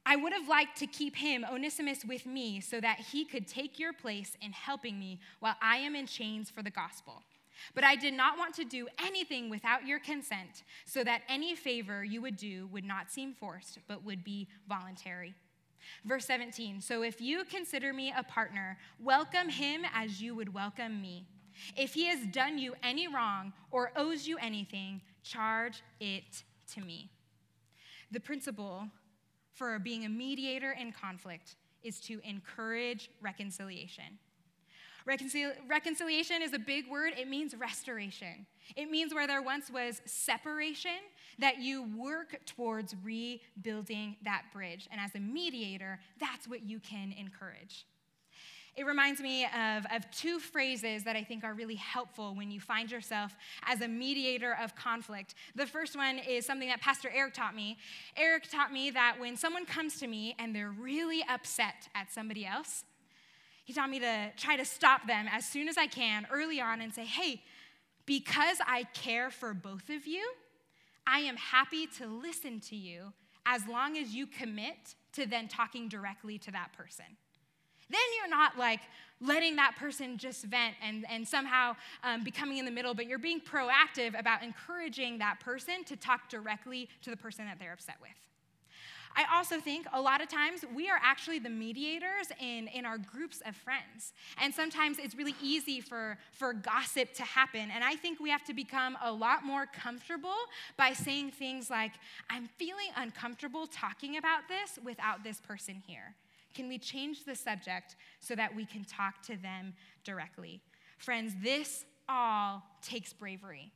I 0.08 0.14
would 0.14 0.32
have 0.32 0.48
liked 0.48 0.78
to 0.78 0.86
keep 0.86 1.16
him, 1.16 1.44
Onesimus, 1.44 2.04
with 2.04 2.26
me 2.26 2.60
so 2.60 2.80
that 2.80 3.00
he 3.00 3.24
could 3.24 3.48
take 3.48 3.76
your 3.80 3.92
place 3.92 4.36
in 4.40 4.52
helping 4.52 5.00
me 5.00 5.18
while 5.40 5.56
I 5.60 5.78
am 5.78 5.96
in 5.96 6.06
chains 6.06 6.48
for 6.48 6.62
the 6.62 6.70
gospel. 6.70 7.24
But 7.74 7.82
I 7.82 7.96
did 7.96 8.14
not 8.14 8.38
want 8.38 8.54
to 8.54 8.64
do 8.64 8.86
anything 9.04 9.50
without 9.50 9.84
your 9.84 9.98
consent, 9.98 10.62
so 10.84 11.02
that 11.02 11.22
any 11.28 11.56
favor 11.56 12.04
you 12.04 12.22
would 12.22 12.36
do 12.36 12.68
would 12.68 12.84
not 12.84 13.10
seem 13.10 13.34
forced, 13.34 13.80
but 13.88 14.04
would 14.04 14.22
be 14.22 14.46
voluntary. 14.68 15.34
Verse 16.04 16.24
17 16.26 16.80
So 16.80 17.02
if 17.02 17.20
you 17.20 17.44
consider 17.44 17.92
me 17.92 18.12
a 18.16 18.22
partner, 18.22 18.78
welcome 19.00 19.48
him 19.48 19.82
as 19.92 20.22
you 20.22 20.36
would 20.36 20.54
welcome 20.54 21.02
me. 21.02 21.24
If 21.76 21.94
he 21.94 22.06
has 22.06 22.26
done 22.26 22.58
you 22.58 22.74
any 22.82 23.08
wrong 23.08 23.52
or 23.72 23.90
owes 23.96 24.28
you 24.28 24.36
anything, 24.38 25.00
charge 25.24 25.82
it 25.98 26.44
to 26.74 26.80
me. 26.80 27.10
The 28.12 28.20
principle 28.20 28.88
for 29.56 29.78
being 29.78 30.04
a 30.04 30.08
mediator 30.08 30.72
in 30.72 30.92
conflict 30.92 31.56
is 31.82 31.98
to 32.00 32.20
encourage 32.22 33.10
reconciliation. 33.20 34.18
Reconcil- 35.08 35.54
reconciliation 35.68 36.42
is 36.42 36.52
a 36.52 36.58
big 36.58 36.90
word. 36.90 37.12
It 37.16 37.28
means 37.28 37.54
restoration. 37.54 38.46
It 38.74 38.90
means 38.90 39.14
where 39.14 39.26
there 39.26 39.40
once 39.40 39.70
was 39.70 40.02
separation, 40.04 40.98
that 41.38 41.58
you 41.58 41.84
work 41.96 42.40
towards 42.44 42.94
rebuilding 43.04 44.16
that 44.24 44.44
bridge. 44.52 44.88
And 44.90 45.00
as 45.00 45.14
a 45.14 45.20
mediator, 45.20 46.00
that's 46.18 46.48
what 46.48 46.64
you 46.64 46.80
can 46.80 47.12
encourage. 47.12 47.86
It 48.76 48.84
reminds 48.84 49.22
me 49.22 49.44
of, 49.46 49.86
of 49.90 50.10
two 50.10 50.38
phrases 50.38 51.02
that 51.04 51.16
I 51.16 51.24
think 51.24 51.44
are 51.44 51.54
really 51.54 51.76
helpful 51.76 52.34
when 52.34 52.50
you 52.50 52.60
find 52.60 52.90
yourself 52.90 53.34
as 53.64 53.80
a 53.80 53.88
mediator 53.88 54.54
of 54.62 54.76
conflict. 54.76 55.34
The 55.54 55.66
first 55.66 55.96
one 55.96 56.18
is 56.18 56.44
something 56.44 56.68
that 56.68 56.82
Pastor 56.82 57.10
Eric 57.14 57.32
taught 57.32 57.56
me. 57.56 57.78
Eric 58.18 58.50
taught 58.50 58.72
me 58.72 58.90
that 58.90 59.16
when 59.18 59.34
someone 59.36 59.64
comes 59.64 59.98
to 60.00 60.06
me 60.06 60.36
and 60.38 60.54
they're 60.54 60.70
really 60.70 61.24
upset 61.26 61.88
at 61.94 62.12
somebody 62.12 62.44
else, 62.44 62.84
he 63.64 63.72
taught 63.72 63.88
me 63.88 63.98
to 63.98 64.30
try 64.36 64.56
to 64.56 64.64
stop 64.64 65.06
them 65.06 65.26
as 65.32 65.46
soon 65.46 65.68
as 65.68 65.78
I 65.78 65.86
can 65.86 66.26
early 66.30 66.60
on 66.60 66.82
and 66.82 66.94
say, 66.94 67.06
hey, 67.06 67.42
Because 68.06 68.58
I 68.64 68.84
care 68.94 69.30
for 69.30 69.52
both 69.52 69.90
of 69.90 70.06
you, 70.06 70.30
I 71.06 71.20
am 71.20 71.36
happy 71.36 71.86
to 71.98 72.06
listen 72.06 72.60
to 72.60 72.76
you 72.76 73.12
as 73.44 73.66
long 73.66 73.98
as 73.98 74.14
you 74.14 74.26
commit 74.26 74.94
to 75.12 75.26
then 75.26 75.48
talking 75.48 75.88
directly 75.88 76.38
to 76.38 76.50
that 76.52 76.72
person. 76.72 77.04
Then 77.90 78.00
you're 78.18 78.30
not 78.30 78.58
like 78.58 78.80
letting 79.20 79.56
that 79.56 79.76
person 79.76 80.18
just 80.18 80.44
vent 80.44 80.74
and, 80.82 81.06
and 81.08 81.26
somehow 81.26 81.74
um, 82.02 82.22
becoming 82.22 82.58
in 82.58 82.64
the 82.64 82.70
middle, 82.70 82.94
but 82.94 83.06
you're 83.06 83.18
being 83.18 83.40
proactive 83.40 84.18
about 84.18 84.42
encouraging 84.42 85.18
that 85.18 85.40
person 85.40 85.84
to 85.84 85.96
talk 85.96 86.28
directly 86.28 86.88
to 87.02 87.10
the 87.10 87.16
person 87.16 87.46
that 87.46 87.58
they're 87.58 87.72
upset 87.72 87.96
with. 88.00 88.10
I 89.18 89.24
also 89.34 89.60
think 89.60 89.86
a 89.94 90.00
lot 90.00 90.20
of 90.20 90.28
times 90.28 90.62
we 90.74 90.90
are 90.90 91.00
actually 91.02 91.38
the 91.38 91.48
mediators 91.48 92.28
in, 92.38 92.68
in 92.68 92.84
our 92.84 92.98
groups 92.98 93.40
of 93.46 93.56
friends. 93.56 94.12
And 94.42 94.52
sometimes 94.52 94.98
it's 94.98 95.14
really 95.14 95.34
easy 95.42 95.80
for, 95.80 96.18
for 96.32 96.52
gossip 96.52 97.14
to 97.14 97.22
happen. 97.22 97.70
And 97.74 97.82
I 97.82 97.94
think 97.94 98.20
we 98.20 98.28
have 98.28 98.44
to 98.44 98.52
become 98.52 98.98
a 99.02 99.10
lot 99.10 99.42
more 99.42 99.64
comfortable 99.64 100.36
by 100.76 100.92
saying 100.92 101.30
things 101.30 101.70
like, 101.70 101.92
I'm 102.28 102.50
feeling 102.58 102.88
uncomfortable 102.94 103.66
talking 103.66 104.18
about 104.18 104.48
this 104.48 104.78
without 104.84 105.24
this 105.24 105.40
person 105.40 105.82
here. 105.86 106.14
Can 106.56 106.68
we 106.68 106.78
change 106.78 107.24
the 107.24 107.34
subject 107.34 107.96
so 108.18 108.34
that 108.34 108.56
we 108.56 108.64
can 108.64 108.82
talk 108.82 109.20
to 109.24 109.36
them 109.36 109.74
directly? 110.04 110.62
Friends, 110.96 111.34
this 111.42 111.84
all 112.08 112.62
takes 112.80 113.12
bravery. 113.12 113.72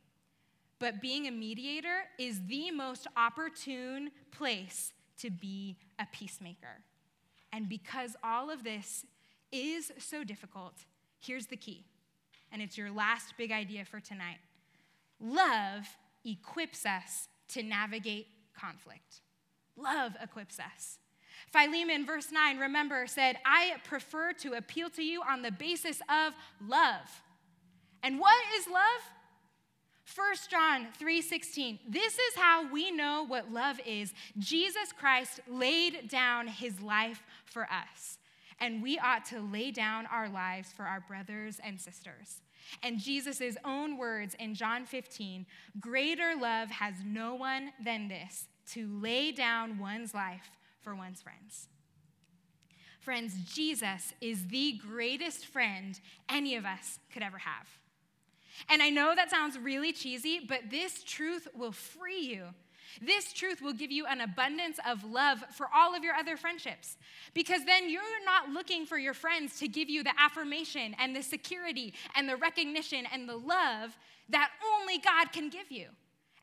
But 0.79 0.99
being 0.99 1.27
a 1.27 1.31
mediator 1.31 2.05
is 2.17 2.41
the 2.47 2.71
most 2.71 3.05
opportune 3.15 4.09
place 4.31 4.93
to 5.19 5.29
be 5.29 5.77
a 5.99 6.07
peacemaker. 6.11 6.81
And 7.53 7.69
because 7.69 8.15
all 8.23 8.49
of 8.49 8.63
this 8.63 9.05
is 9.51 9.91
so 9.99 10.23
difficult, 10.23 10.73
here's 11.19 11.45
the 11.45 11.57
key. 11.57 11.85
And 12.51 12.63
it's 12.63 12.79
your 12.79 12.89
last 12.89 13.35
big 13.37 13.51
idea 13.51 13.85
for 13.85 13.99
tonight 13.99 14.39
love 15.19 15.85
equips 16.25 16.83
us 16.83 17.27
to 17.49 17.61
navigate 17.61 18.25
conflict. 18.59 19.21
Love 19.77 20.13
equips 20.19 20.57
us. 20.59 20.97
Philemon, 21.47 22.05
verse 22.05 22.31
9, 22.31 22.57
remember, 22.59 23.07
said, 23.07 23.37
I 23.45 23.75
prefer 23.83 24.33
to 24.33 24.53
appeal 24.53 24.89
to 24.91 25.03
you 25.03 25.21
on 25.21 25.41
the 25.41 25.51
basis 25.51 26.01
of 26.09 26.33
love. 26.65 27.23
And 28.03 28.19
what 28.19 28.37
is 28.57 28.67
love? 28.67 29.01
1 30.13 30.35
John 30.49 30.87
3:16 30.99 31.79
This 31.87 32.13
is 32.13 32.35
how 32.35 32.69
we 32.71 32.91
know 32.91 33.23
what 33.23 33.51
love 33.51 33.79
is. 33.85 34.13
Jesus 34.37 34.91
Christ 34.91 35.39
laid 35.47 36.09
down 36.09 36.47
his 36.47 36.81
life 36.81 37.23
for 37.45 37.63
us, 37.63 38.17
and 38.59 38.81
we 38.81 38.99
ought 38.99 39.25
to 39.25 39.39
lay 39.39 39.71
down 39.71 40.05
our 40.07 40.27
lives 40.27 40.71
for 40.73 40.83
our 40.83 40.99
brothers 40.99 41.59
and 41.63 41.79
sisters. 41.79 42.41
And 42.83 42.99
Jesus' 42.99 43.57
own 43.63 43.97
words 43.97 44.35
in 44.39 44.53
John 44.53 44.85
15 44.85 45.45
Greater 45.79 46.35
love 46.35 46.69
has 46.69 46.95
no 47.05 47.35
one 47.35 47.71
than 47.83 48.07
this, 48.07 48.47
to 48.71 48.87
lay 49.01 49.31
down 49.31 49.79
one's 49.79 50.13
life 50.13 50.49
for 50.81 50.95
one's 50.95 51.21
friends. 51.21 51.67
Friends, 52.99 53.33
Jesus 53.51 54.13
is 54.21 54.47
the 54.47 54.73
greatest 54.73 55.47
friend 55.47 55.99
any 56.29 56.55
of 56.55 56.65
us 56.65 56.99
could 57.11 57.23
ever 57.23 57.39
have. 57.39 57.67
And 58.69 58.81
I 58.81 58.89
know 58.89 59.13
that 59.15 59.31
sounds 59.31 59.57
really 59.57 59.91
cheesy, 59.91 60.39
but 60.47 60.69
this 60.69 61.03
truth 61.03 61.47
will 61.55 61.71
free 61.71 62.21
you. 62.21 62.45
This 63.01 63.31
truth 63.31 63.61
will 63.61 63.73
give 63.73 63.91
you 63.91 64.05
an 64.05 64.21
abundance 64.21 64.77
of 64.87 65.03
love 65.03 65.43
for 65.55 65.67
all 65.73 65.95
of 65.95 66.03
your 66.03 66.13
other 66.13 66.35
friendships. 66.35 66.97
Because 67.33 67.65
then 67.65 67.89
you're 67.89 68.03
not 68.25 68.49
looking 68.49 68.85
for 68.85 68.97
your 68.97 69.13
friends 69.13 69.57
to 69.59 69.67
give 69.67 69.89
you 69.89 70.03
the 70.03 70.13
affirmation 70.19 70.95
and 70.99 71.15
the 71.15 71.23
security 71.23 71.93
and 72.15 72.27
the 72.27 72.35
recognition 72.35 73.05
and 73.11 73.27
the 73.27 73.37
love 73.37 73.97
that 74.29 74.51
only 74.75 74.97
God 74.97 75.31
can 75.31 75.49
give 75.49 75.71
you. 75.71 75.87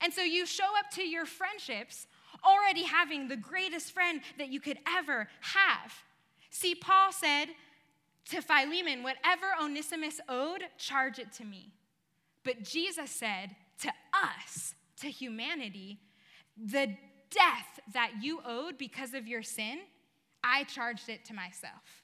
And 0.00 0.12
so 0.12 0.22
you 0.22 0.46
show 0.46 0.76
up 0.78 0.90
to 0.92 1.02
your 1.02 1.26
friendships 1.26 2.06
already 2.44 2.84
having 2.84 3.28
the 3.28 3.36
greatest 3.36 3.92
friend 3.92 4.20
that 4.38 4.48
you 4.48 4.60
could 4.60 4.78
ever 4.86 5.28
have. 5.40 5.92
See, 6.50 6.74
Paul 6.74 7.12
said 7.12 7.46
to 8.30 8.42
Philemon, 8.42 9.02
Whatever 9.02 9.46
Onesimus 9.60 10.20
owed, 10.28 10.62
charge 10.76 11.18
it 11.18 11.32
to 11.34 11.44
me. 11.44 11.72
But 12.44 12.62
Jesus 12.62 13.10
said 13.10 13.56
to 13.80 13.92
us, 14.12 14.74
to 15.00 15.08
humanity, 15.08 16.00
the 16.56 16.96
death 17.30 17.80
that 17.92 18.12
you 18.20 18.40
owed 18.44 18.78
because 18.78 19.14
of 19.14 19.26
your 19.26 19.42
sin, 19.42 19.80
I 20.42 20.64
charged 20.64 21.08
it 21.08 21.24
to 21.26 21.34
myself. 21.34 21.97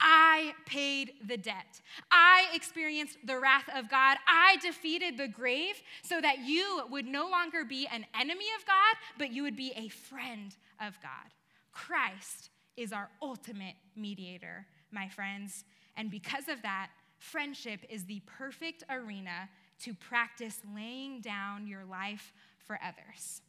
I 0.00 0.54
paid 0.66 1.12
the 1.26 1.36
debt. 1.36 1.80
I 2.10 2.46
experienced 2.54 3.18
the 3.24 3.38
wrath 3.38 3.68
of 3.74 3.90
God. 3.90 4.16
I 4.28 4.56
defeated 4.62 5.16
the 5.16 5.28
grave 5.28 5.74
so 6.02 6.20
that 6.20 6.40
you 6.40 6.82
would 6.90 7.06
no 7.06 7.28
longer 7.28 7.64
be 7.64 7.86
an 7.88 8.06
enemy 8.18 8.46
of 8.58 8.66
God, 8.66 8.96
but 9.18 9.32
you 9.32 9.42
would 9.42 9.56
be 9.56 9.72
a 9.76 9.88
friend 9.88 10.54
of 10.80 11.00
God. 11.02 11.32
Christ 11.72 12.50
is 12.76 12.92
our 12.92 13.10
ultimate 13.20 13.74
mediator, 13.96 14.66
my 14.92 15.08
friends. 15.08 15.64
And 15.96 16.10
because 16.10 16.48
of 16.48 16.62
that, 16.62 16.90
friendship 17.18 17.80
is 17.90 18.04
the 18.04 18.22
perfect 18.26 18.84
arena 18.88 19.48
to 19.82 19.94
practice 19.94 20.60
laying 20.74 21.20
down 21.20 21.66
your 21.66 21.84
life 21.84 22.32
for 22.58 22.78
others. 22.84 23.42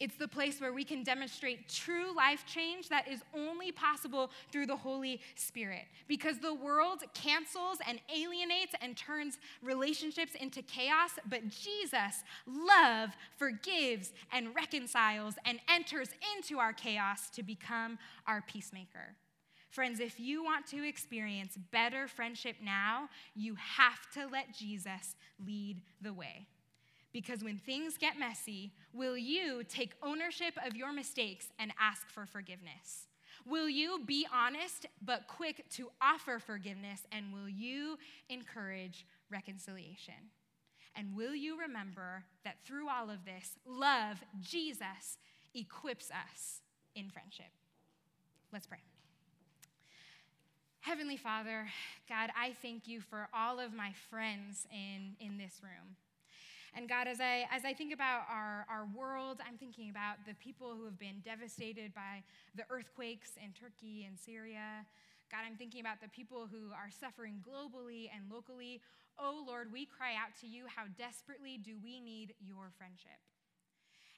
It's 0.00 0.16
the 0.16 0.28
place 0.28 0.60
where 0.60 0.72
we 0.72 0.84
can 0.84 1.02
demonstrate 1.02 1.68
true 1.68 2.14
life 2.14 2.44
change 2.46 2.88
that 2.88 3.08
is 3.08 3.22
only 3.34 3.72
possible 3.72 4.30
through 4.52 4.66
the 4.66 4.76
Holy 4.76 5.20
Spirit. 5.34 5.84
Because 6.06 6.38
the 6.38 6.54
world 6.54 7.02
cancels 7.14 7.78
and 7.86 8.00
alienates 8.14 8.74
and 8.80 8.96
turns 8.96 9.38
relationships 9.62 10.32
into 10.34 10.62
chaos, 10.62 11.10
but 11.28 11.48
Jesus, 11.48 12.24
love, 12.46 13.10
forgives 13.36 14.12
and 14.32 14.54
reconciles 14.54 15.34
and 15.44 15.58
enters 15.68 16.10
into 16.36 16.58
our 16.58 16.72
chaos 16.72 17.30
to 17.30 17.42
become 17.42 17.98
our 18.26 18.42
peacemaker. 18.42 19.16
Friends, 19.70 20.00
if 20.00 20.18
you 20.18 20.42
want 20.42 20.66
to 20.68 20.86
experience 20.86 21.58
better 21.70 22.08
friendship 22.08 22.56
now, 22.62 23.08
you 23.34 23.54
have 23.56 24.10
to 24.14 24.26
let 24.26 24.54
Jesus 24.54 25.14
lead 25.44 25.82
the 26.00 26.12
way. 26.12 26.46
Because 27.12 27.42
when 27.42 27.58
things 27.58 27.96
get 27.96 28.18
messy, 28.18 28.72
will 28.92 29.16
you 29.16 29.64
take 29.64 29.94
ownership 30.02 30.54
of 30.66 30.76
your 30.76 30.92
mistakes 30.92 31.48
and 31.58 31.72
ask 31.80 32.08
for 32.10 32.26
forgiveness? 32.26 33.06
Will 33.46 33.68
you 33.68 34.00
be 34.04 34.26
honest 34.32 34.86
but 35.00 35.26
quick 35.26 35.64
to 35.70 35.90
offer 36.02 36.38
forgiveness? 36.38 37.06
And 37.10 37.32
will 37.32 37.48
you 37.48 37.96
encourage 38.28 39.06
reconciliation? 39.30 40.14
And 40.94 41.16
will 41.16 41.34
you 41.34 41.58
remember 41.58 42.24
that 42.44 42.56
through 42.64 42.88
all 42.88 43.08
of 43.08 43.24
this, 43.24 43.52
love, 43.64 44.22
Jesus, 44.40 45.18
equips 45.54 46.10
us 46.10 46.60
in 46.94 47.08
friendship? 47.08 47.46
Let's 48.52 48.66
pray. 48.66 48.82
Heavenly 50.80 51.16
Father, 51.16 51.68
God, 52.08 52.30
I 52.36 52.52
thank 52.62 52.88
you 52.88 53.00
for 53.00 53.28
all 53.34 53.60
of 53.60 53.72
my 53.72 53.92
friends 54.10 54.66
in, 54.72 55.16
in 55.24 55.38
this 55.38 55.60
room. 55.62 55.96
And 56.76 56.88
God, 56.88 57.08
as 57.08 57.20
I, 57.20 57.48
as 57.50 57.64
I 57.64 57.72
think 57.72 57.92
about 57.92 58.22
our, 58.30 58.66
our 58.68 58.86
world, 58.94 59.40
I'm 59.46 59.56
thinking 59.56 59.90
about 59.90 60.20
the 60.26 60.34
people 60.34 60.74
who 60.76 60.84
have 60.84 60.98
been 60.98 61.20
devastated 61.24 61.94
by 61.94 62.22
the 62.54 62.64
earthquakes 62.70 63.32
in 63.42 63.52
Turkey 63.52 64.04
and 64.06 64.18
Syria. 64.18 64.84
God, 65.30 65.44
I'm 65.46 65.56
thinking 65.56 65.80
about 65.80 66.00
the 66.00 66.08
people 66.08 66.48
who 66.48 66.72
are 66.72 66.88
suffering 66.92 67.44
globally 67.44 68.08
and 68.12 68.30
locally. 68.30 68.80
Oh 69.18 69.44
Lord, 69.46 69.72
we 69.72 69.84
cry 69.84 70.12
out 70.14 70.36
to 70.40 70.46
you, 70.46 70.64
how 70.68 70.84
desperately 70.96 71.58
do 71.58 71.76
we 71.82 72.00
need 72.00 72.34
your 72.40 72.70
friendship? 72.76 73.20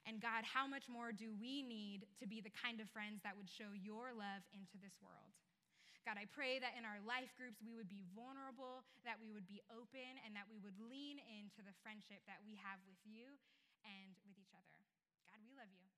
And 0.06 0.20
God, 0.20 0.44
how 0.44 0.66
much 0.66 0.88
more 0.88 1.12
do 1.12 1.32
we 1.40 1.62
need 1.62 2.06
to 2.20 2.26
be 2.26 2.40
the 2.40 2.50
kind 2.50 2.80
of 2.80 2.88
friends 2.90 3.20
that 3.22 3.36
would 3.36 3.48
show 3.48 3.76
your 3.76 4.10
love 4.16 4.42
into 4.54 4.80
this 4.80 4.96
world? 5.02 5.34
God, 6.08 6.16
I 6.16 6.24
pray 6.32 6.56
that 6.58 6.74
in 6.80 6.88
our 6.88 6.98
life 7.04 7.28
groups 7.36 7.60
we 7.60 7.76
would 7.76 7.90
be 7.92 8.08
vulnerable, 8.16 8.82
that 9.04 9.20
we 9.20 9.28
would 9.30 9.44
be 9.44 9.60
open, 9.68 10.16
and 10.24 10.32
that 10.32 10.48
we 10.48 10.56
would 10.64 10.76
lean 10.80 11.20
into 11.28 11.60
the 11.60 11.76
friendship 11.84 12.24
that 12.24 12.40
we 12.40 12.56
have 12.56 12.80
with 12.88 12.98
you 13.04 13.36
and 13.84 14.16
with 14.24 14.36
each 14.40 14.56
other. 14.56 14.78
God, 15.28 15.44
we 15.44 15.52
love 15.52 15.68
you. 15.76 15.89